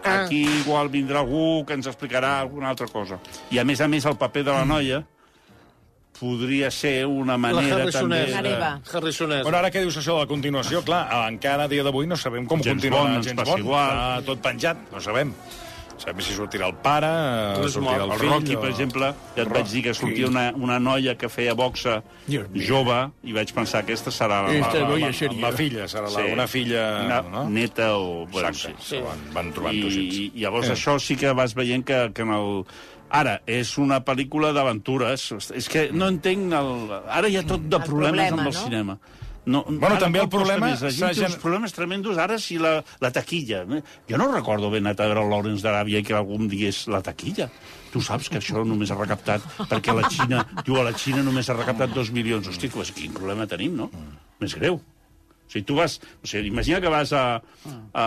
[0.04, 0.22] Ah.
[0.24, 3.18] aquí igual vindrà algú que ens explicarà alguna altra cosa.
[3.50, 5.02] I a més a més el paper de la noia
[6.18, 8.24] podria ser una manera també...
[8.26, 8.70] De- Hereva.
[8.92, 9.44] Harrisonès.
[9.46, 10.80] Però ara què dius això de la continuació?
[10.86, 13.64] Clar, encara a dia d'avui no sabem com James continuarà Bond ens James passa Bond.
[13.64, 13.90] igual.
[13.92, 15.34] Està tot penjat, no sabem.
[15.98, 17.08] Sabem si sortirà el pare,
[17.58, 18.04] No eh, és sortirà mort.
[18.04, 18.30] el El fill...
[18.30, 21.96] Rocky, per exemple, ja et vaig dir que sortia una, una noia que feia boxa
[22.54, 25.40] jove, i vaig pensar que aquesta serà la, Esta la, noia la, seria.
[25.42, 26.32] La filla, serà la, Sí.
[26.32, 26.84] una filla...
[27.06, 27.48] una no?
[27.50, 28.26] neta o...
[28.30, 28.68] Bueno, sí.
[28.70, 29.02] Exacte, sí.
[29.04, 30.06] van, van trobant I.
[30.36, 30.76] I llavors Eh.
[30.76, 32.64] això sí que vas veient que, que en el...
[33.10, 35.30] Ara, és una pel·lícula d'aventures.
[35.56, 36.52] És que no entenc...
[36.52, 36.90] El...
[37.08, 38.60] Ara hi ha tot de El problemes problema, amb el no?
[38.60, 38.98] cinema.
[39.48, 40.82] No, Bueno, també el problema més.
[40.84, 43.62] La s'ha gent uns problemes tremendos ara si la, la taquilla.
[44.10, 47.00] Jo no recordo anat a veure el Lawrence d'Aràbia i que algú em digués la
[47.04, 47.48] taquilla.
[47.88, 51.48] Tu saps que això només ha recaptat perquè la Xina, diu, a la Xina només
[51.48, 52.48] ha recaptat dos milions.
[52.52, 53.88] Hosti, pues, quin problema tenim, no?
[54.42, 54.82] Més greu.
[55.48, 55.96] O sigui, tu vas...
[56.22, 57.40] O sigui, imagina que vas a...
[57.96, 58.04] a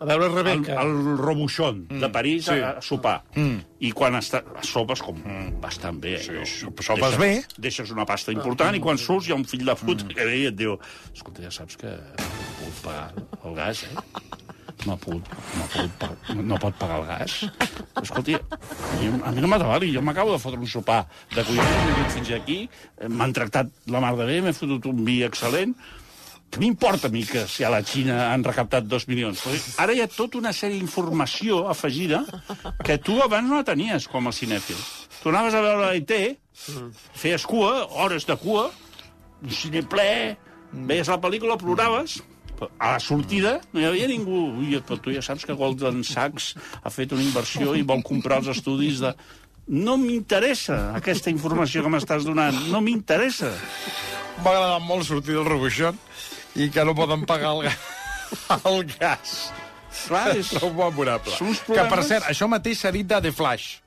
[0.00, 0.78] A veure Rebeca.
[0.80, 2.56] al, al Robuchon de París sí.
[2.58, 3.18] a, a sopar.
[3.36, 3.58] Mm.
[3.84, 5.18] I quan està, sopes com
[5.60, 6.16] bastant bé.
[6.24, 6.32] Sí,
[6.80, 7.32] sopes bé.
[7.60, 10.38] Deixes una pasta important i quan surts hi ha un fill de puta que ve
[10.40, 10.78] i et diu
[11.12, 12.30] escolta, ja saps que no
[12.62, 13.10] puc pagar
[13.44, 14.32] el gas, eh?
[14.84, 15.22] No, puc,
[15.56, 15.66] no,
[16.00, 17.36] pa- no pot pagar el gas.
[18.02, 18.40] Escolta,
[19.00, 21.68] jo, a mi no m'ha de valer, jo m'acabo de fotre un sopar de collons,
[21.76, 22.56] m'he vingut fins aquí,
[23.08, 25.76] m'han tractat la mar de bé, m'he fotut un vi excel·lent,
[26.52, 29.42] què m'importa a mi que si a la Xina han recaptat dos milions?
[29.82, 32.22] Ara hi ha tota una sèrie d'informació afegida
[32.86, 34.78] que tu abans no tenies com a cinèfil.
[35.22, 36.38] Tu anaves a veure l'ET,
[37.18, 38.68] feies cua, hores de cua,
[39.42, 40.06] un cine ple,
[40.86, 42.20] veies la pel·lícula, ploraves,
[42.78, 44.46] a la sortida no hi havia ningú.
[44.60, 46.52] Ui, però tu ja saps que Goldman Sachs
[46.82, 49.14] ha fet una inversió i vol comprar els estudis de...
[49.64, 53.50] No m'interessa aquesta informació que m'estàs donant, no m'interessa.
[54.42, 55.98] M'ha agradat molt sortir del Robuixón
[56.56, 57.70] i que no poden pagar el,
[58.70, 59.52] el gas.
[60.08, 60.52] Clar, és...
[60.62, 60.94] Molt
[61.68, 63.80] Que, per cert, això mateix s'ha dit de The Flash.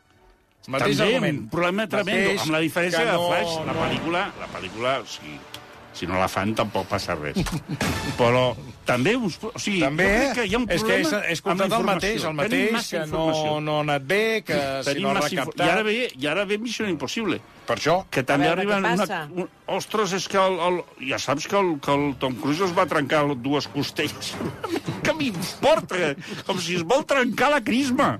[0.67, 1.37] Mateix També, argument.
[1.45, 4.95] un problema tremendo, Mateix amb la diferència no- de Flash, la no- pel·lícula, la pel·lícula,
[4.99, 5.37] o sigui,
[5.97, 7.39] si no la fan tampoc passa res.
[8.19, 8.51] Però
[8.87, 9.39] també uns...
[9.41, 11.77] O sigui, També, jo crec que hi ha un és que problema és, és comptat
[11.77, 13.27] el mateix, el mateix, que no,
[13.65, 15.65] no ha anat bé, que si Tenim no ha recaptat...
[15.65, 18.85] I ara, ve, I ara ve Missió Impossible, Per això, que també veure arriben...
[18.95, 20.77] Una, un, ostres, és que el, el,
[21.09, 24.31] ja saps que el, que el Tom Cruise es va trencar dues costelles.
[25.05, 26.13] que m'importa?
[26.47, 28.13] Com si es vol trencar la crisma.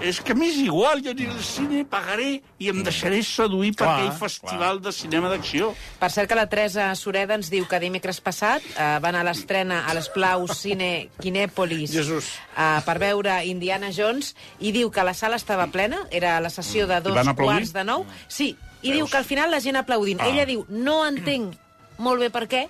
[0.00, 3.94] És que m'és igual, jo aniré al cine, pagaré i em deixaré seduir per Clar,
[3.96, 5.72] aquell festival de cinema d'acció.
[5.98, 9.28] Per cert que la Teresa Sureda ens diu que dimecres passat eh, va anar a
[9.30, 12.30] l'estrena a l'Esplau Cine Kinèpolis Jesús.
[12.56, 16.86] eh, per veure Indiana Jones i diu que la sala estava plena, era la sessió
[16.86, 17.56] de dos van aplaudir?
[17.64, 18.06] quarts de nou.
[18.28, 20.20] Sí, I diu que al final la gent aplaudint.
[20.22, 20.28] Ah.
[20.30, 21.56] Ella diu, no entenc
[21.98, 22.68] molt bé per què,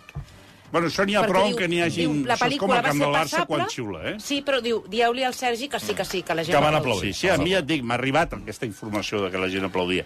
[0.72, 2.02] Bueno, això n'hi ha perquè prou diu, que n'hi hagi...
[2.04, 3.46] diu, la pel·lícula va ser passable.
[3.48, 4.14] quan xiula, eh?
[4.20, 6.76] Sí, però diu, dieu-li al Sergi que sí, que sí, que la gent Que van
[6.76, 7.14] va aplaudir.
[7.14, 9.64] Sí, sí, a mi ja et dic, m'ha arribat aquesta informació de que la gent
[9.68, 10.04] aplaudia.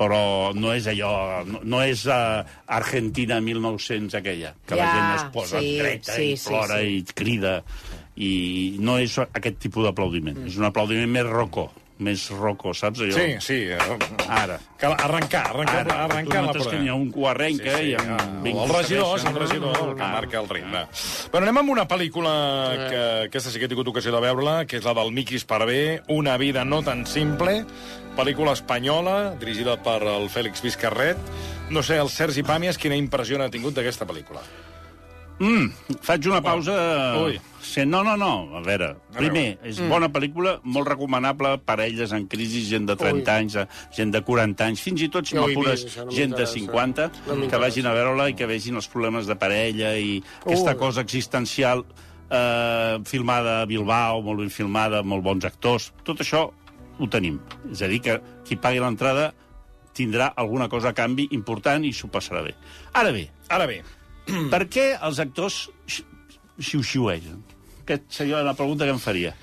[0.00, 0.20] Però
[0.56, 1.12] no és allò...
[1.46, 6.16] No, no és uh, Argentina 1900 aquella, que la Ja, gent es posa sí, dreta
[6.16, 6.96] sí, i sí, plora sí.
[6.96, 7.58] i crida.
[8.16, 8.32] I
[8.82, 10.42] no és aquest tipus d'aplaudiment.
[10.48, 11.68] És un aplaudiment més rocó.
[12.00, 13.02] Més rocó, saps?
[13.04, 13.12] Allò?
[13.12, 13.56] Sí, sí.
[13.68, 13.78] eh,
[14.32, 14.54] Ara.
[14.80, 16.70] Cal arrencar, arrencar, Ara, arrencar la prova.
[16.70, 19.36] que n'hi ha un que ho arrenca i amb ah, vinc, el regidor, és el
[19.36, 20.08] regidor el que Ah.
[20.14, 20.86] marca el ritme.
[21.30, 22.32] Bueno, anem amb una pel·lícula
[22.88, 26.02] que aquesta sí que he tingut ocasió de veure-la, que és la del Miqui Esparvé,
[26.08, 27.66] Una vida no tan simple,
[28.16, 31.18] pel·lícula espanyola, dirigida per el Fèlix Vizcarret.
[31.68, 34.40] No sé, el Sergi Pàmies, quina impressió n'ha tingut d'aquesta pel·lícula?
[35.40, 36.74] Mm, faig una pausa...
[37.24, 37.38] Ui.
[37.64, 38.56] Sí, no, no, no.
[38.56, 42.96] A veure, primer, és bona pel·lícula, molt recomanable per a elles en crisi, gent de
[42.98, 43.32] 30 Ui.
[43.36, 43.56] anys,
[43.96, 46.54] gent de 40 anys, fins i tot si he m'apures no gent de m'interessa.
[46.56, 50.72] 50, No que vagin a veure-la i que vegin els problemes de parella i aquesta
[50.74, 50.80] Ui.
[50.80, 51.84] cosa existencial
[52.30, 55.92] eh, filmada a Bilbao, molt ben filmada, molt bons actors.
[56.04, 57.38] Tot això ho tenim.
[57.70, 59.30] És a dir, que qui pagui l'entrada
[59.96, 62.56] tindrà alguna cosa a canvi important i s'ho passarà bé.
[62.96, 63.80] Ara bé, Ara bé,
[64.52, 66.04] per què els actors xi-
[66.58, 67.42] xiu-xiuegen?
[67.82, 69.34] Aquesta seria la pregunta que em faria.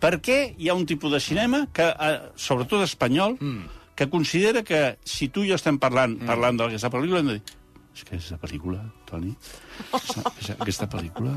[0.00, 3.38] Per què hi ha un tipus de cinema, que, eh, sobretot espanyol,
[3.96, 7.60] que considera que si tu i jo estem parlant, parlant d'aquesta pel·lícula, hem de dir
[7.94, 9.30] és que aquesta pel·lícula, Toni,
[9.94, 11.36] aquesta, aquesta pel·lícula...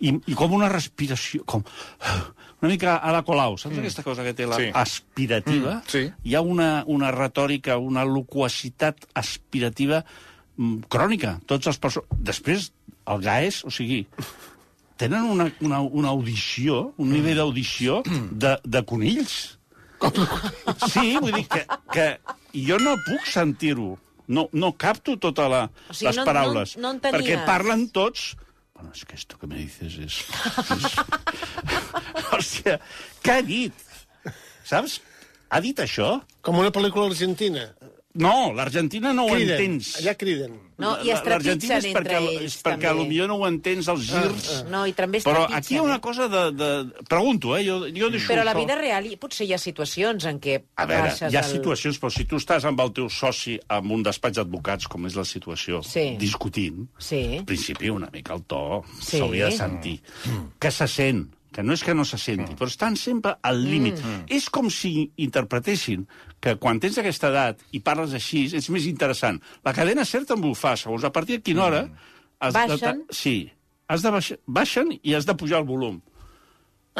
[0.00, 1.62] I, I com una respiració, com
[2.62, 4.68] una mica a la Colau, saps aquesta cosa que té la Sí.
[4.72, 5.78] aspirativa?
[5.80, 6.02] Mm, sí.
[6.24, 10.35] Hi ha una, una retòrica, una loquacitat aspirativa mm,
[10.92, 11.36] crònica.
[11.46, 12.04] Tots els perso...
[12.10, 12.70] Després,
[13.06, 14.02] el GAES, o sigui,
[15.00, 19.36] tenen una, una, una audició, un nivell d'audició de, de conills.
[20.92, 22.06] Sí, vull dir que, que
[22.66, 23.94] jo no puc sentir-ho.
[24.26, 26.74] No, no capto totes la, O sigui, les no- paraules.
[26.76, 27.20] no- no entenies.
[27.20, 28.32] perquè parlen tots...
[28.76, 30.16] Bueno, es que esto que me dices es...
[30.74, 30.96] és...
[32.36, 32.74] Hòstia,
[33.24, 33.84] què ha dit?
[34.66, 34.98] Saps?
[35.48, 36.08] Ha dit això?
[36.44, 37.68] Com una pel·lícula argentina.
[38.18, 39.60] No, l'Argentina no ho Criden.
[39.60, 39.96] entens.
[40.00, 40.60] Allà criden.
[40.78, 43.00] No, i es L'Argentina és trepitgen perquè, entre ells, és perquè també.
[43.00, 44.48] potser no ho entens, els girs...
[44.68, 46.00] No, i també es Però trepitgen, aquí hi ha una eh?
[46.04, 46.42] cosa de...
[46.52, 46.68] de...
[47.08, 47.62] Pregunto, eh?
[47.64, 48.60] Jo, jo deixo Però a la això.
[48.60, 51.98] vida real hi- potser hi ha situacions en què A veure, hi ha el- situacions,
[52.02, 55.24] però si tu estàs amb el teu soci en un despatx d'advocats, com és la
[55.24, 56.16] situació, Sí.
[56.20, 57.38] discutint, Sí.
[57.38, 59.16] al principi una mica el to Sí.
[59.16, 60.00] s'hauria de sentir.
[60.58, 61.24] Que se sent,
[61.56, 64.02] que no és que no se senti, però estan sempre al límit.
[64.28, 66.04] És com si interpretessin
[66.44, 69.40] que quan tens aquesta edat i parles així, és més interessant.
[69.64, 71.86] La cadena CER també ho fa, segons a partir de quina hora...
[72.38, 72.98] Has Baixen?
[73.08, 73.34] De, sí,
[73.88, 75.96] has de baixar, baixen i has de pujar el volum.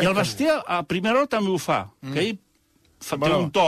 [0.01, 2.39] I el bestiar a primera hora també ho fa, que ell
[3.01, 3.43] fa, té Bueno.
[3.45, 3.67] un to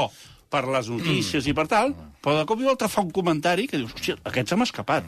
[0.48, 1.92] per les notícies i per tal,
[2.24, 5.04] però de cop i volta fa un comentari que dius, hòstia, aquest se m'ha escapat.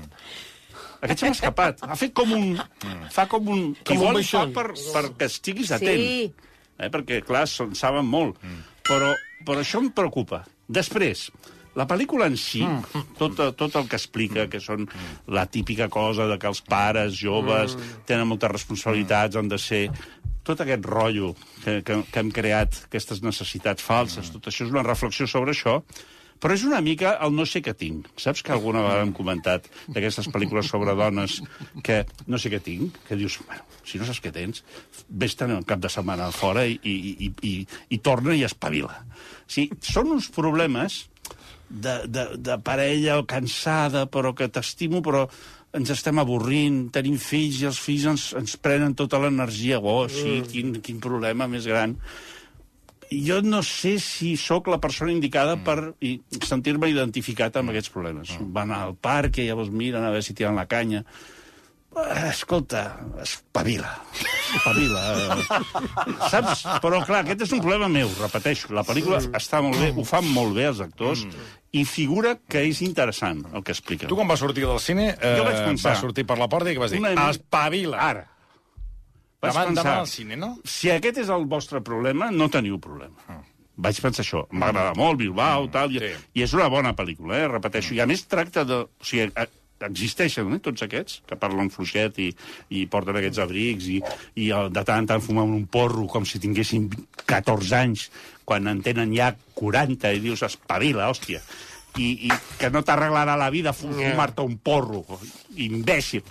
[1.01, 1.85] Aquest se m'ha escapat.
[1.87, 2.59] Ha fet com un...
[3.13, 3.63] Fa com un...
[3.87, 6.05] Com un igual ho fa per, perquè estiguis atent.
[6.05, 6.51] Sí.
[6.81, 6.91] Eh?
[6.93, 8.41] Perquè, clar, són, saben molt.
[8.89, 9.15] Però,
[9.47, 10.43] però això em preocupa.
[10.71, 11.29] Després,
[11.79, 12.63] la pel·lícula en si,
[13.19, 14.89] tot, tot el que explica, que són
[15.31, 17.77] la típica cosa de que els pares joves
[18.09, 19.85] tenen moltes responsabilitats, han de ser
[20.47, 24.87] tot aquest rotllo que, que, que hem creat, aquestes necessitats falses, tot això és una
[24.87, 25.79] reflexió sobre això,
[26.41, 28.09] però és una mica el no sé què tinc.
[28.21, 31.41] Saps que alguna vegada hem comentat d'aquestes pel·lícules sobre dones
[31.87, 32.97] que no sé què tinc?
[33.09, 34.65] Que dius, bueno, si no saps què tens,
[35.09, 36.97] vés-te'n un cap de setmana fora i, i,
[37.29, 37.55] i, i,
[37.93, 39.03] i torna i espavila.
[39.45, 41.05] O sigui, són uns problemes
[41.69, 45.27] de, de, de parella cansada, però que t'estimo, però
[45.77, 49.79] ens estem avorrint, tenim fills i els fills ens, ens prenen tota l'energia.
[49.79, 51.95] Oh, sí, quin, quin problema més gran
[53.11, 55.65] jo no sé si sóc la persona indicada mm.
[55.67, 58.33] per sentir-me identificat amb aquests problemes.
[58.39, 58.53] Mm.
[58.57, 61.05] Van al parc i llavors miren a veure si tiren la canya.
[61.91, 63.91] Eh, Escolta, espavila.
[64.55, 65.01] Espavila.
[65.11, 65.47] eh.
[66.31, 66.63] Saps?
[66.83, 68.71] Però, clar, aquest és un problema meu, repeteixo.
[68.77, 71.25] La pel·lícula està molt bé, ho fan molt bé els actors,
[71.75, 74.11] i figura que és interessant el que expliquen.
[74.11, 76.71] tu quan vas sortir del cine, eh, Jo vaig pensar- vas sortir per la porta
[76.71, 77.01] i què vas dir?
[77.03, 77.99] Una Espavila.
[77.99, 78.29] Ara.
[79.41, 80.51] Vaig Davant, pensar, davant al cine, no?
[80.69, 83.39] si aquest és el vostre problema, no teniu problema.
[83.81, 84.43] Vaig pensar això.
[84.53, 86.11] M'agrada molt, Bilbao, tal, i, sí.
[86.37, 87.47] i és una bona pel·lícula, eh?
[87.49, 87.95] repeteixo.
[87.97, 88.83] I a més tracta de...
[88.85, 89.31] O sigui,
[89.81, 92.27] existeixen, eh, tots aquests, que parlen fluixet i,
[92.77, 93.95] i porten aquests abrics i,
[94.37, 96.91] i de tant en tant fumen un porro com si tinguessin
[97.25, 98.11] 14 anys,
[98.45, 101.41] quan en tenen ja 40 i dius, espavila, hòstia.
[101.97, 105.01] I, i que no t'arreglarà la vida fu- fumar-te un porro,
[105.57, 106.23] imbècil.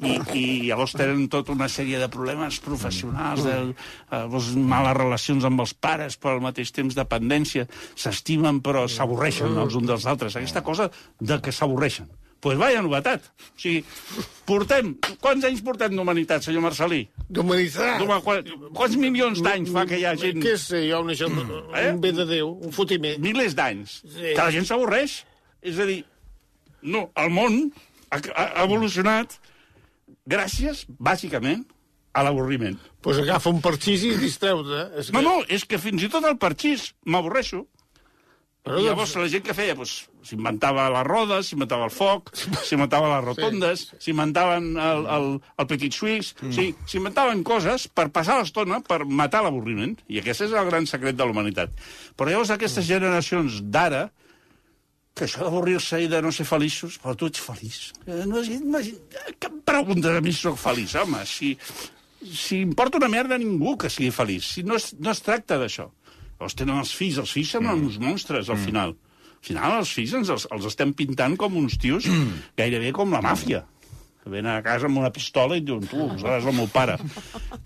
[0.00, 3.74] I, i llavors tenen tota una sèrie de problemes professionals, de, eh,
[4.10, 9.74] llavors males relacions amb els pares, però al mateix temps dependència, s'estimen però s'avorreixen els
[9.78, 10.36] uns dels altres.
[10.36, 12.08] Aquesta cosa de que s'avorreixen.
[12.08, 13.22] Doncs pues vaya novetat.
[13.54, 13.84] O sigui,
[14.48, 14.96] portem...
[15.22, 17.04] Quants anys portem d'humanitat, senyor Marcelí?
[17.30, 18.00] D'humanitat.
[18.00, 18.40] D'huma- qua-
[18.74, 20.40] Quants milions d'anys fa que hi ha gent...
[20.42, 21.28] Què sé jo, un, això,
[21.78, 21.92] Eh?
[21.92, 23.12] un bé de Déu, un fotimer.
[23.22, 24.32] milers d'anys, Sí.
[24.34, 25.20] que la gent s'avorreix.
[25.62, 26.00] És a dir,
[26.82, 27.60] no, el món
[28.10, 29.38] ha, ha evolucionat
[30.32, 31.66] gràcies, bàsicament,
[32.12, 32.76] a l'avorriment.
[32.76, 34.88] Doncs pues agafa un parxís i distreu-te.
[35.00, 37.64] És No, no, és que fins i tot el parxís m'avorreixo.
[38.62, 42.30] Però, I llavors la gent que feia, doncs, s'inventava les rodes, s'inventava el foc,
[42.68, 45.26] s'inventava les rotondes, s'inventaven el, el,
[45.58, 46.52] el petit suís, mm.
[46.54, 49.96] sí, s'inventaven coses per passar l'estona, per matar l'avorriment.
[50.06, 51.74] I aquest és el gran secret de la humanitat.
[52.14, 54.12] Però llavors aquestes generacions d'ara,
[55.14, 57.80] que això d'avorrir-se i de no ser feliços, però tu ets feliç.
[58.06, 58.96] Eh, No, és- no, és-
[59.38, 61.24] que em preguntes a mi si soc feliç, home?
[61.26, 61.56] Si,
[62.32, 64.44] si importa una merda a ningú que sigui feliç.
[64.54, 65.90] Si no es, no es tracta d'això.
[66.38, 67.86] Llavors tenen els fills, els fills semblen mm.
[67.86, 68.96] uns monstres, al final.
[69.42, 72.06] Al final, els fills ens els, els estem pintant com uns tios
[72.56, 73.64] gairebé com la màfia.
[74.22, 76.96] Que venen a casa amb una pistola i et diuen, tu, seràs el meu pare.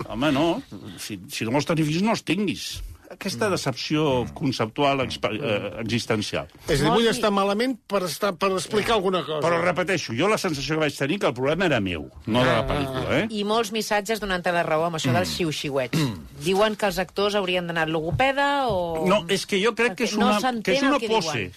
[0.08, 0.62] Home, no,
[0.98, 2.80] si, si no vols tenir fills, no els tinguis.
[3.16, 6.46] Aquesta decepció conceptual expe- eh, existencial.
[6.68, 9.40] és a dir, vull estar malament per, estar, per explicar alguna cosa.
[9.46, 12.52] Però repeteixo, jo la sensació que vaig tenir que el problema era meu, no de
[12.52, 13.26] la pel·lícula, eh?
[13.30, 15.16] I molts missatges donant-te la raó amb això Mm.
[15.20, 15.98] dels xiu-xiuets.
[16.44, 19.06] Diuen que els actors haurien d'anar logopeda o...
[19.08, 21.50] No, és que jo crec que és no una, s'entén que és una que pose.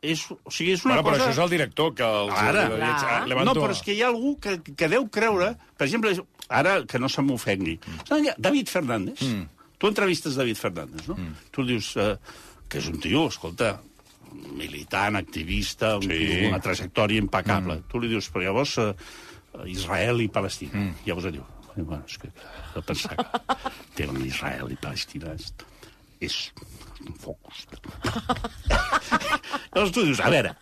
[0.00, 1.24] És, o sigui, és una Bueno, però cosa...
[1.28, 2.32] això és el director que els...
[2.32, 2.62] Ara.
[2.72, 3.44] Clar.
[3.44, 5.50] No, però és que hi ha algú que, que deu creure...
[5.76, 6.14] Per exemple,
[6.48, 7.76] ara, que no se m'ofengui.
[8.08, 8.30] Mm.
[8.40, 9.20] David Fernández.
[9.20, 9.44] Mm.
[9.80, 11.16] Tu entrevistes David Fernández, no?
[11.16, 11.34] Mm.
[11.54, 12.12] Tu dius eh,
[12.68, 13.78] que és un tio, escolta,
[14.54, 16.18] militant, activista, un, Sí.
[16.28, 16.42] sí.
[16.50, 17.78] una trajectòria impecable.
[17.80, 17.88] Mm.
[17.90, 18.92] Tu li dius, però llavors eh,
[19.72, 20.76] Israel i Palestina.
[20.76, 21.00] Mm.
[21.08, 22.28] Llavors ell diu, "Ai, bueno, és que
[22.74, 23.24] de pensar que
[23.96, 25.48] tenen Israel i Palestina és,
[26.20, 26.36] és
[27.00, 27.64] un focus.
[29.72, 30.52] Llavors tu dius, a veure,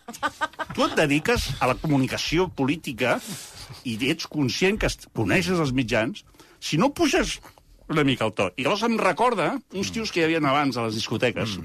[0.73, 3.17] tu et dediques a la comunicació política
[3.83, 6.23] i ets conscient que coneixes els mitjans,
[6.59, 7.39] si no puges
[7.89, 8.49] una mica el to.
[8.57, 11.57] I llavors em recorda uns tios que hi havia abans a les discoteques,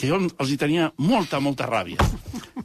[0.00, 2.00] que jo els hi tenia molta, molta ràbia,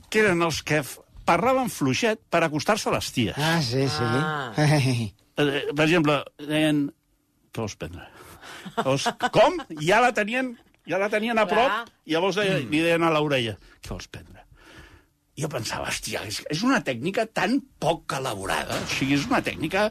[0.09, 0.83] que eren els que
[1.25, 3.37] parlaven fluixet per acostar-se a les ties.
[3.37, 4.05] Ah, sí, sí.
[4.05, 4.53] Ah.
[4.55, 5.13] Ai.
[5.35, 6.85] Eh, per exemple, deien...
[7.55, 8.05] Què vols prendre?
[8.75, 9.57] Llavors, com?
[9.79, 10.53] Ja la tenien,
[10.89, 11.83] ja la tenien a prop, Clar.
[12.05, 14.43] i llavors deia, li deien a l'orella, què vols prendre?
[15.35, 19.41] I jo pensava, hòstia, és, és una tècnica tan poc elaborada, o sigui, és una
[19.43, 19.89] tècnica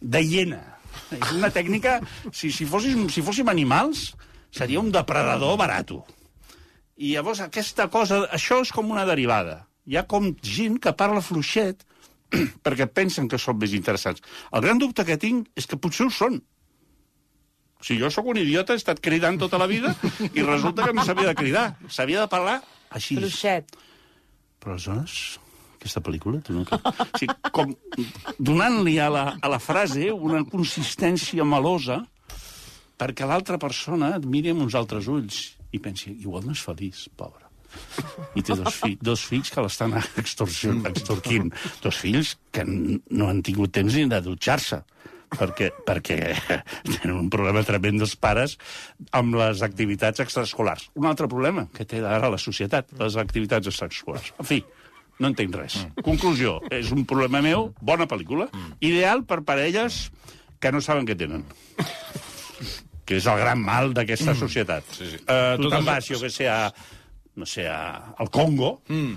[0.00, 0.62] de hiena.
[1.20, 1.98] És una tècnica...
[2.32, 4.10] Si, si, fóssim, si fóssim animals,
[4.54, 6.02] seria un depredador barato.
[6.96, 9.64] I llavors aquesta cosa, això és com una derivada.
[9.86, 11.84] Hi ha com gent que parla fluixet
[12.66, 14.22] perquè pensen que són més interessants.
[14.52, 16.40] El gran dubte que tinc és que potser ho són.
[17.84, 19.92] Si jo sóc un idiota, he estat cridant tota la vida
[20.32, 21.66] i resulta que no s'havia de cridar.
[21.92, 22.56] S'havia de parlar
[22.96, 23.18] així.
[23.20, 23.76] Fluixet.
[24.62, 25.36] Però aleshores,
[25.76, 26.42] aquesta pel·lícula...
[26.50, 26.64] No...
[26.66, 27.72] o sigui, com
[28.38, 32.02] donant-li a, la, a la frase una consistència melosa
[32.96, 35.42] perquè l'altra persona et miri amb uns altres ulls
[35.76, 37.44] i pensi, igual no és feliç, pobre.
[38.38, 41.50] I té dos, fi dos fills que l'estan extorquint.
[41.82, 44.80] Dos fills que no han tingut temps ni de dutxar-se
[45.34, 46.18] perquè, perquè
[46.86, 48.56] tenen un problema tremend els pares
[49.16, 50.88] amb les activitats extraescolars.
[50.96, 54.32] Un altre problema que té ara la societat, les activitats extraescolars.
[54.40, 54.62] En fi,
[55.18, 55.78] no entenc res.
[56.04, 58.48] Conclusió, és un problema meu, bona pel·lícula,
[58.80, 60.10] ideal per parelles
[60.60, 61.44] que no saben què tenen
[63.06, 64.82] que és el gran mal d'aquesta societat.
[64.90, 65.18] Sí, sí.
[65.22, 66.72] Uh, Eh, tu totes- te'n vas, jo que sé, a,
[67.36, 69.12] no sé, a, al Congo, mm.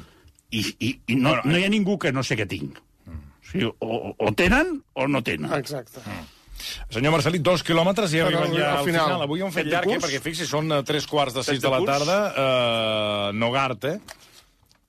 [0.52, 2.78] i, i, i no, no hi ha ningú que no sé què tinc.
[3.10, 3.18] Mm.
[3.18, 5.50] O, sigui, o, o tenen o no tenen.
[5.58, 6.04] Exacte.
[6.92, 9.06] Senyor Marcelí, dos quilòmetres i arriben ja al al final.
[9.08, 9.22] final.
[9.26, 11.66] Avui ho hem fet llarg, eh, perquè fixi, són eh, tres quarts de sis de
[11.66, 12.18] de la tarda.
[12.30, 13.98] Uh, Nogart, eh?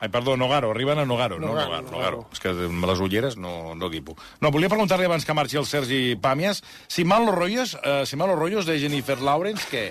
[0.00, 2.16] Ai, perdó, Nogaro, arriben a Nogaro, no Nogaro, Nogaro, Nogaro.
[2.20, 2.28] Nogaro.
[2.32, 4.14] És que amb les ulleres no, no equipo.
[4.40, 8.16] No, volia preguntar-li abans que marxi el Sergi Pàmies, si mal los rollos, uh, si
[8.16, 9.90] mal los rollos de Jennifer Lawrence, què?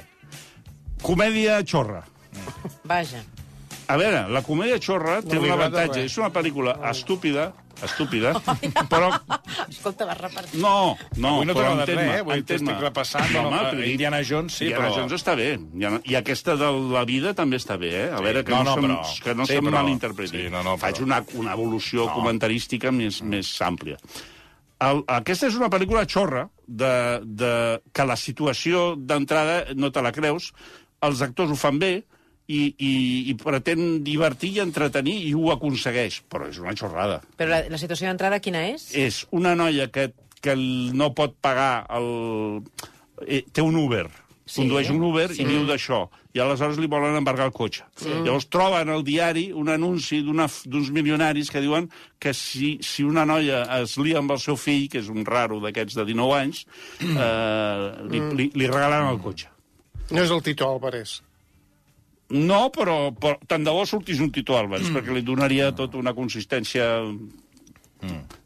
[1.06, 2.02] Comèdia xorra.
[2.90, 3.22] Vaja.
[3.90, 6.02] A veure, la comèdia xorra té No li un agrada avantatge.
[6.04, 6.12] res.
[6.12, 7.52] És una pel·lícula estúpida,
[7.86, 8.34] estúpida,
[8.92, 9.10] però...
[9.70, 10.60] Escolta, vas repartir.
[10.62, 12.20] No, no, Avui no però entén-me, res, eh?
[12.40, 12.44] Entén-me.
[12.74, 13.92] t'estic repassant, No, home, dic.
[13.94, 15.50] Indiana Jones, sí, Indiana però- Jones està bé.
[16.10, 18.10] I- aquesta de la vida també està bé, eh?
[18.12, 20.44] A veure, que No, no, no, se'm, però- que no sí, se'm però- malinterpreti.
[20.46, 22.14] sí, no, no, Faig però- una, una evolució no.
[22.14, 23.98] comentarística més, més àmplia.
[24.80, 30.14] El, aquesta és una pel·lícula xorra de, de, que la situació d'entrada no te la
[30.16, 30.54] creus,
[31.02, 32.06] els actors ho fan bé
[32.50, 32.94] i, i,
[33.30, 37.20] i pretén divertir i entretenir i ho aconsegueix, però és una xorrada.
[37.38, 38.90] Però la, la situació d'entrada quina és?
[38.98, 40.10] És una noia que,
[40.42, 42.64] que no pot pagar el...
[43.28, 44.08] Eh, té un Uber,
[44.50, 44.64] Sí.
[44.64, 45.44] condueix un Uber sí.
[45.44, 46.08] i viu d'això.
[46.34, 47.84] I aleshores li volen embargar el cotxe.
[48.02, 48.10] Sí.
[48.26, 51.86] Llavors troben al diari un anunci d'uns milionaris que diuen
[52.18, 55.60] que si, si una noia es lia amb el seu fill, que és un raro
[55.62, 56.64] d'aquests de 19 anys,
[57.06, 59.52] eh, li, li, li regalaran el cotxe.
[60.10, 61.20] No és el Tito Álvarez.
[62.30, 64.98] No, però, però tant de bo sortís un Tito Álvarez, mm.
[64.98, 66.86] perquè li donaria tota una consistència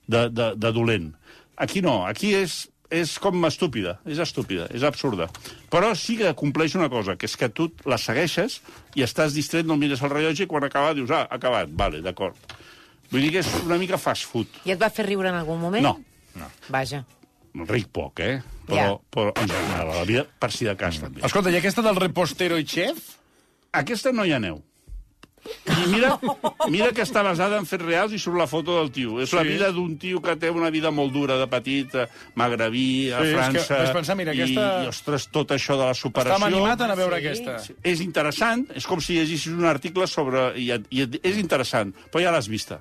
[0.07, 1.11] de, de, de dolent.
[1.59, 2.63] Aquí no, aquí és,
[2.93, 5.27] és com estúpida, és estúpida, és absurda.
[5.73, 8.61] Però sí que compleix una cosa, que és que tu la segueixes
[8.95, 12.01] i estàs distret, no mires el rellotge i quan acaba dius, ah, ha acabat, vale,
[12.05, 12.39] d'acord.
[13.11, 14.61] Vull dir que és una mica fast food.
[14.65, 15.85] I et va fer riure en algun moment?
[15.85, 17.03] No, Vaja.
[17.69, 18.39] ric poc, eh?
[18.65, 18.93] Però, Ja.
[19.11, 21.21] però en general, a la vida, per si de cas, també.
[21.21, 23.19] Escolta, i aquesta del repostero i chef?
[23.73, 24.61] Aquesta no hi ha neu.
[25.67, 26.13] I mira,
[26.71, 29.17] mira que està basada en fets reals i surt la foto del tio.
[29.19, 29.35] És sí.
[29.35, 32.05] la vida d'un tio que té una vida molt dura de petit, a
[32.39, 33.81] magrebí, a Sí, és que França...
[33.97, 36.37] pensar, mira, aquesta- I, ostres, tot això de la superació...
[36.37, 37.27] Estàvem animat a anar a veure Sí.
[37.27, 37.75] aquesta.
[37.83, 40.53] És interessant, és com si llegissis un article sobre...
[40.55, 42.79] I, i és interessant, però ja l'has vista.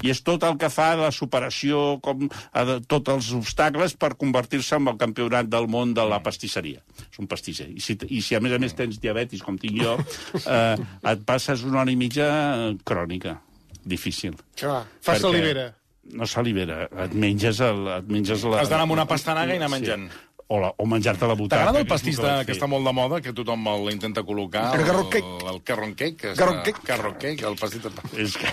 [0.00, 3.96] I és tot el que fa de la superació, com a de, tots els obstacles
[4.00, 6.80] per convertir-se en el campionat del món de la pastisseria.
[7.04, 7.68] És un pastisser.
[7.68, 9.98] I si, I si a més a més tens diabetis, com tinc jo,
[10.40, 10.76] eh,
[11.12, 13.36] et passes una hora i mitja eh, crònica.
[13.80, 14.34] Difícil.
[14.60, 15.70] Clar, fa salivera.
[16.10, 18.62] No salivera, et menges, el, et menges la...
[18.64, 20.08] Has d'anar amb una pastanaga i anar menjant.
[20.50, 21.60] O, la, o menjar-te la butaca.
[21.62, 24.64] T'agrada el pastís de, que està molt de moda, que tothom l'intenta col·locar?
[24.74, 25.28] El carrot cake.
[25.36, 26.32] El, el carrot cake.
[26.40, 26.82] Carrot cake.
[26.88, 27.92] Carrot cake, el pastís de...
[28.18, 28.50] És que...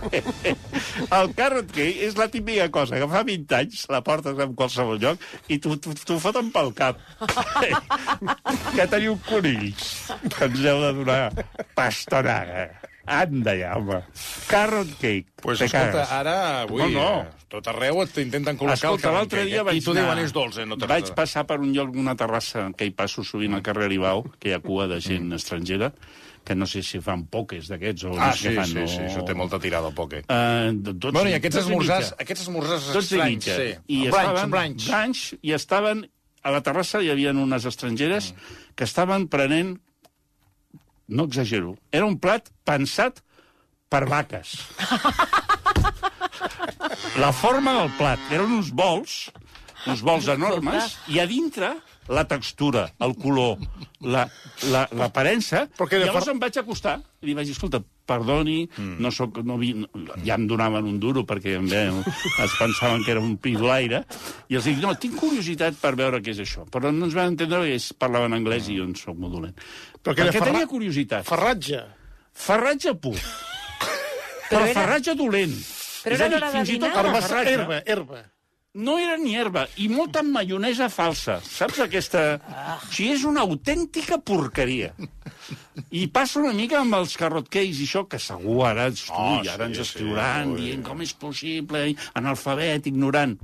[1.18, 5.02] el carrot cake és la típica cosa que fa 20 anys la portes en qualsevol
[5.04, 7.04] lloc i t'ho foten pel cap.
[8.76, 9.90] que teniu conills
[10.30, 11.24] que ens heu de donar
[11.76, 12.70] pastonaga.
[13.10, 13.98] Anda ja, home.
[14.50, 15.26] Carrot cake.
[15.42, 16.12] Pues Te escolta, cagues.
[16.12, 17.08] ara, avui, No, no.
[17.26, 19.66] eh, tot arreu t'intenten col·locar Escolta, el l'altre carrot dia cake.
[19.70, 20.04] vaig I t'ho anar...
[20.06, 20.66] diuen, és dolç, eh?
[20.70, 24.22] No vaig passar per un lloc, una terrassa que hi passo sovint al carrer Aribau,
[24.38, 25.90] que hi ha cua de gent estrangera,
[26.46, 28.70] que no sé si fan poques d'aquests o Ah, no sé sí, què fan.
[28.70, 28.86] sí, o...
[28.94, 30.22] sí, això té molta tirada, el poke.
[30.30, 33.68] Uh, dotze, Bueno, i aquests esmorzars, aquests esmorzars Tots i estranys, sí.
[33.88, 34.86] I brunch, estaven, brunch.
[34.88, 36.06] brunch, i estaven...
[36.42, 38.30] A la terrassa hi havia unes estrangeres
[38.74, 39.74] que estaven prenent...
[41.10, 41.74] No exagero.
[41.90, 43.20] Era un plat pensat
[43.90, 44.54] per vaques.
[47.20, 48.20] La forma del plat.
[48.32, 49.16] Eren uns bols,
[49.90, 51.72] uns bols enormes, i a dintre
[52.10, 53.58] la textura, el color,
[54.02, 54.28] la-
[54.70, 55.66] la- l'aparença...
[55.76, 58.96] Però que Llavors far- em vaig acostar i li vaig dir, escolta, perdoni, mm.
[59.00, 63.04] no soc, no vi, no, ja em donaven un duro perquè em veien, es pensaven
[63.06, 64.02] que era un pidolaire,
[64.50, 66.66] i els dic, no, tinc curiositat per veure què és això.
[66.70, 69.56] Però no ens van entendre perquè ells parlaven anglès i jo en soc molt dolent.
[70.02, 71.24] Però que era perquè ferra- tenia curiositat.
[71.30, 71.84] Ferratge.
[72.40, 73.16] Ferratge pur.
[73.16, 75.54] Però Però, era- ferratge dolent.
[76.02, 76.94] Però era de fins i tot
[77.46, 78.22] herba, herba.
[78.74, 81.40] No era ni herba, i molta maionesa falsa.
[81.42, 82.22] Saps aquesta...
[82.38, 84.92] O sigui, és una autèntica porqueria.
[85.90, 89.40] I passa una mica amb els carrot cakes i això, que segur ara, ui, Oh,
[89.42, 90.60] ara sí, ens sí, escriuran ui.
[90.62, 93.34] dient com és possible, i analfabet, ignorant.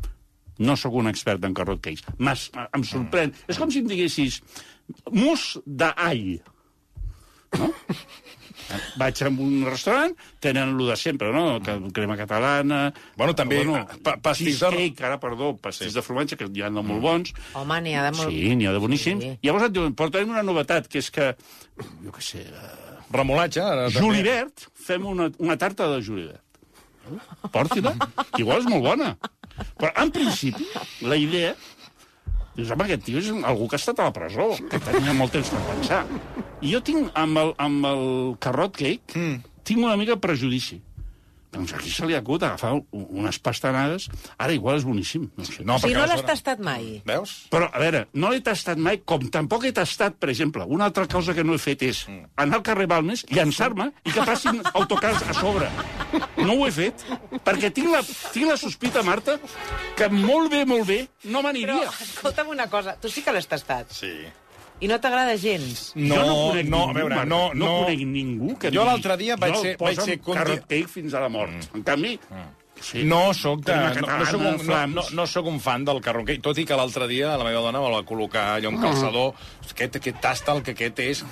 [0.62, 2.07] No sóc un expert en carrot cakes.
[2.22, 3.35] Mas, em sorprèn.
[3.35, 3.51] Mm.
[3.53, 4.39] És com si em diguessis
[5.11, 6.37] mus d'all.
[7.59, 7.72] No?
[8.99, 11.61] Vaig a un restaurant, tenen el de sempre, no?
[11.63, 12.93] Que- Crema catalana...
[13.17, 13.61] Bueno, també,
[14.03, 17.33] pa- pastís de- cheesecake, ara, perdó, pastís de formatge, que hi ha de molt bons.
[17.55, 18.33] Home, n'hi ha de molt...
[18.33, 19.23] Sí, n'hi ha de boníssims.
[19.23, 19.35] Sí.
[19.47, 21.31] Llavors et diuen, però tenim una novetat, que és que,
[22.03, 22.75] jo què sé, eh,
[23.13, 24.01] Remolatge, ara també.
[24.03, 26.43] julivert, fem una, una tarta de julivert.
[27.55, 27.93] Porti-la,
[28.35, 29.13] que igual és molt bona.
[29.79, 30.67] Però, en principi,
[31.07, 31.55] la idea...
[32.57, 35.35] Dius, home, aquest tio és algú que ha estat a la presó, que tenia molt
[35.37, 36.01] temps per pensar.
[36.65, 38.05] I jo tinc, amb el, amb el
[38.41, 39.59] carrot cake, mm.
[39.69, 40.81] tinc una mica prejudici.
[41.57, 44.09] Doncs aquí se li ha acut agafar unes pastanades.
[44.37, 45.27] Ara igual és boníssim.
[45.37, 45.65] No sé.
[45.65, 47.01] No, O sigui, perquè no l'has tastat mai.
[47.09, 47.35] Veus?
[47.53, 51.07] Però, a veure, no l'he tastat mai, com tampoc he tastat, per exemple, una altra
[51.11, 52.05] cosa que no he fet és
[52.37, 55.71] anar al carrer Balmes, llançar-me i que passin autocars a sobre.
[56.45, 57.05] No ho he fet,
[57.47, 58.03] perquè tinc la,
[58.33, 59.39] tinc la sospita, Marta,
[59.97, 61.89] que molt bé, molt bé, no Però, m'aniria.
[62.05, 63.91] escolta'm una cosa, tu sí que l'has tastat.
[63.97, 64.13] Sí.
[64.81, 65.93] I no t'agrada gens.
[65.97, 67.72] No, jo no conec no, ningú, a veure, no, no, no...
[67.87, 70.20] conec ningú que Jo l'altre dia vaig "Jo ser- el poso vaig ser
[70.53, 71.53] amb cake fins a la mort.
[71.57, 71.77] Mm.
[71.81, 72.12] En canvi,
[72.81, 76.01] sí, No sóc, de, no, no, soc un, no, no, no soc un fan del
[76.05, 79.33] cake, tot i que l'altre dia la meva dona me va col·locar allò un calçador,
[79.70, 81.24] aquest, aquest tasta el que aquest és...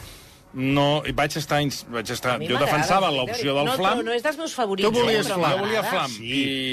[0.55, 1.59] No, i vaig estar...
[1.91, 3.97] Vaig estar jo defensava sí, l'opció del no, flam.
[3.99, 4.87] No, no és dels meus favorits.
[4.87, 5.51] Tu volies eh, flam.
[5.51, 6.13] Jo volia flam.
[6.15, 6.29] Sí,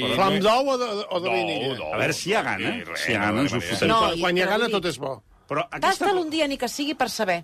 [0.06, 0.12] i...
[0.14, 1.88] Flam d'ou o de, o de vainilla?
[1.90, 2.76] A veure si hi ha gana.
[2.78, 3.90] I res, Si hi ha no, gana, ens ho no, fotem.
[3.90, 5.16] No, Quan, hi ha però gana tot és bo.
[5.52, 6.06] Però aquesta...
[6.06, 7.42] Tasta'l un dia ni que sigui per saber.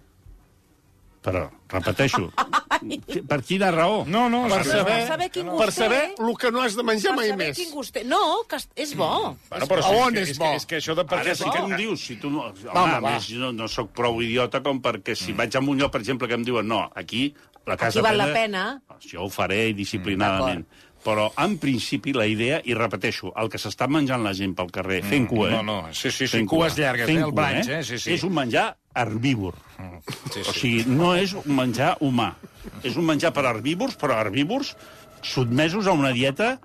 [1.28, 2.30] Però, repeteixo,
[3.32, 4.06] per quina raó?
[4.08, 6.78] No, no, Per sí, saber, Per saber quin gust per saber el que no has
[6.78, 7.58] de menjar Per mai saber més.
[7.60, 8.06] quin gust té.
[8.08, 9.10] No, que és bo.
[9.50, 10.54] Bueno, però sí, on és, és bo?
[10.54, 11.36] que, és que això de per què...
[11.36, 12.46] sí que em dius, si tu no...
[12.48, 15.76] Home, home, a més, no, no sóc prou idiota com perquè si vaig a un
[15.82, 17.34] lloc, per exemple, que em diuen no, aquí
[17.68, 18.64] la casa Aquí val la pena.
[19.04, 20.64] Jo ho faré disciplinadament.
[21.08, 24.98] Però, en principi, la idea, i repeteixo, el que s'està menjant la gent pel carrer,
[25.08, 25.52] fent cua, eh?
[25.56, 28.12] no, no, sí, sí, sí, Fent cues llargues, Fent eh, el branch, eh, sí, sí.
[28.18, 29.56] És un menjar herbívor.
[30.34, 32.34] Sí, O sigui, no és un menjar humà.
[32.84, 34.74] És un menjar per herbívors, però herbívors
[35.24, 36.58] sotmesos a una dieta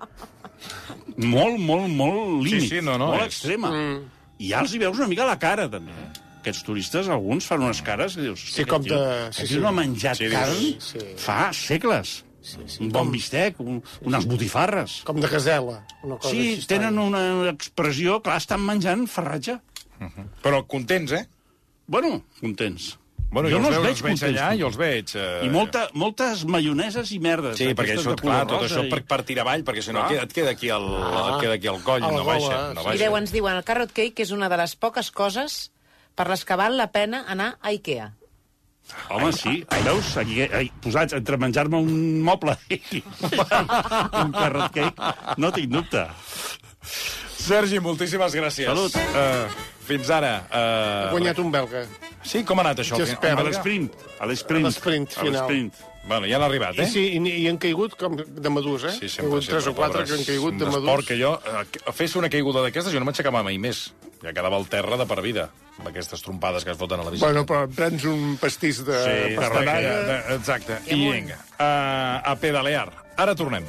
[1.17, 2.67] molt, molt, molt límit.
[2.69, 3.71] sí, no, no, molt és- extrema.
[3.71, 4.03] Mm.
[4.43, 5.93] I ja els hi veus una mica la cara, també.
[6.41, 8.41] Aquests turistes, alguns fan unes cares que dius...
[8.43, 9.59] Sí, "Aquest com de- sí, sí.
[9.63, 10.99] no ha menjat Sí, carn sí.
[11.15, 12.25] fa segles.
[12.43, 12.81] Sí, sí.
[12.83, 14.97] Un bon bistec, un, unes botifarres.
[15.07, 15.77] Com de gasela.
[16.03, 17.21] Una cosa Sí, així tenen una
[17.53, 18.17] expressió...
[18.25, 19.55] Clar, estan menjant farratge.
[20.43, 21.23] Però contents, eh?
[21.87, 22.97] Bueno, contents.
[23.33, 24.41] Bueno, jo jo no els, els veig, veig els veig contents.
[24.43, 25.13] allà i els veig...
[25.15, 25.45] Eh...
[25.47, 27.55] I molta, moltes maioneses i merdes.
[27.57, 30.11] Sí, perquè això, clar, tot això i- per, per tirar avall, perquè si no Clar.
[30.11, 32.59] et queda, et queda aquí al, et queda aquí al coll, no baixa.
[32.75, 32.97] No baixa.
[32.99, 35.55] Mireu, ens diuen, el carrot cake és una de les poques coses
[36.13, 38.11] per les que val la pena anar a Ikea.
[39.09, 39.63] Home, sí.
[39.85, 40.13] Veus?
[40.19, 43.01] Aquí, ai, posats entre menjar-me un moble i
[44.23, 46.05] un carrot cake, no tinc dubte.
[47.43, 48.69] Sergi, moltíssimes gràcies.
[48.69, 48.95] Salut.
[48.95, 49.47] Uh,
[49.83, 50.35] fins ara.
[50.47, 51.09] Uh...
[51.15, 51.87] guanyat un belga.
[52.23, 52.99] Sí, com ha anat això?
[52.99, 53.89] A l'esprint.
[54.19, 54.63] A l'esprint.
[54.63, 55.92] A l'esprint A final.
[56.05, 56.87] Bueno, ja han arribat, I, eh?
[56.91, 58.91] sí, i, i han caigut com de madurs, eh?
[58.91, 61.07] Sí, Hi ha sempre, sempre, tres o quatre que han caigut de Un esport madurs.
[61.07, 63.85] que jo, eh, fes una caiguda d'aquestes, jo no m'aixecava mai més.
[64.23, 65.49] Ja quedava al terra de per vida,
[65.79, 67.31] amb aquestes trompades que es foten a la bicicleta.
[67.31, 69.95] Bueno, però prens un pastís de Sí, pastanaga...
[70.11, 70.77] de- exacte.
[70.91, 72.89] I I vinga, uh, a pedalear.
[73.17, 73.63] Ara tornem.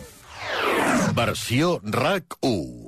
[1.15, 2.84] Versió RAC 1.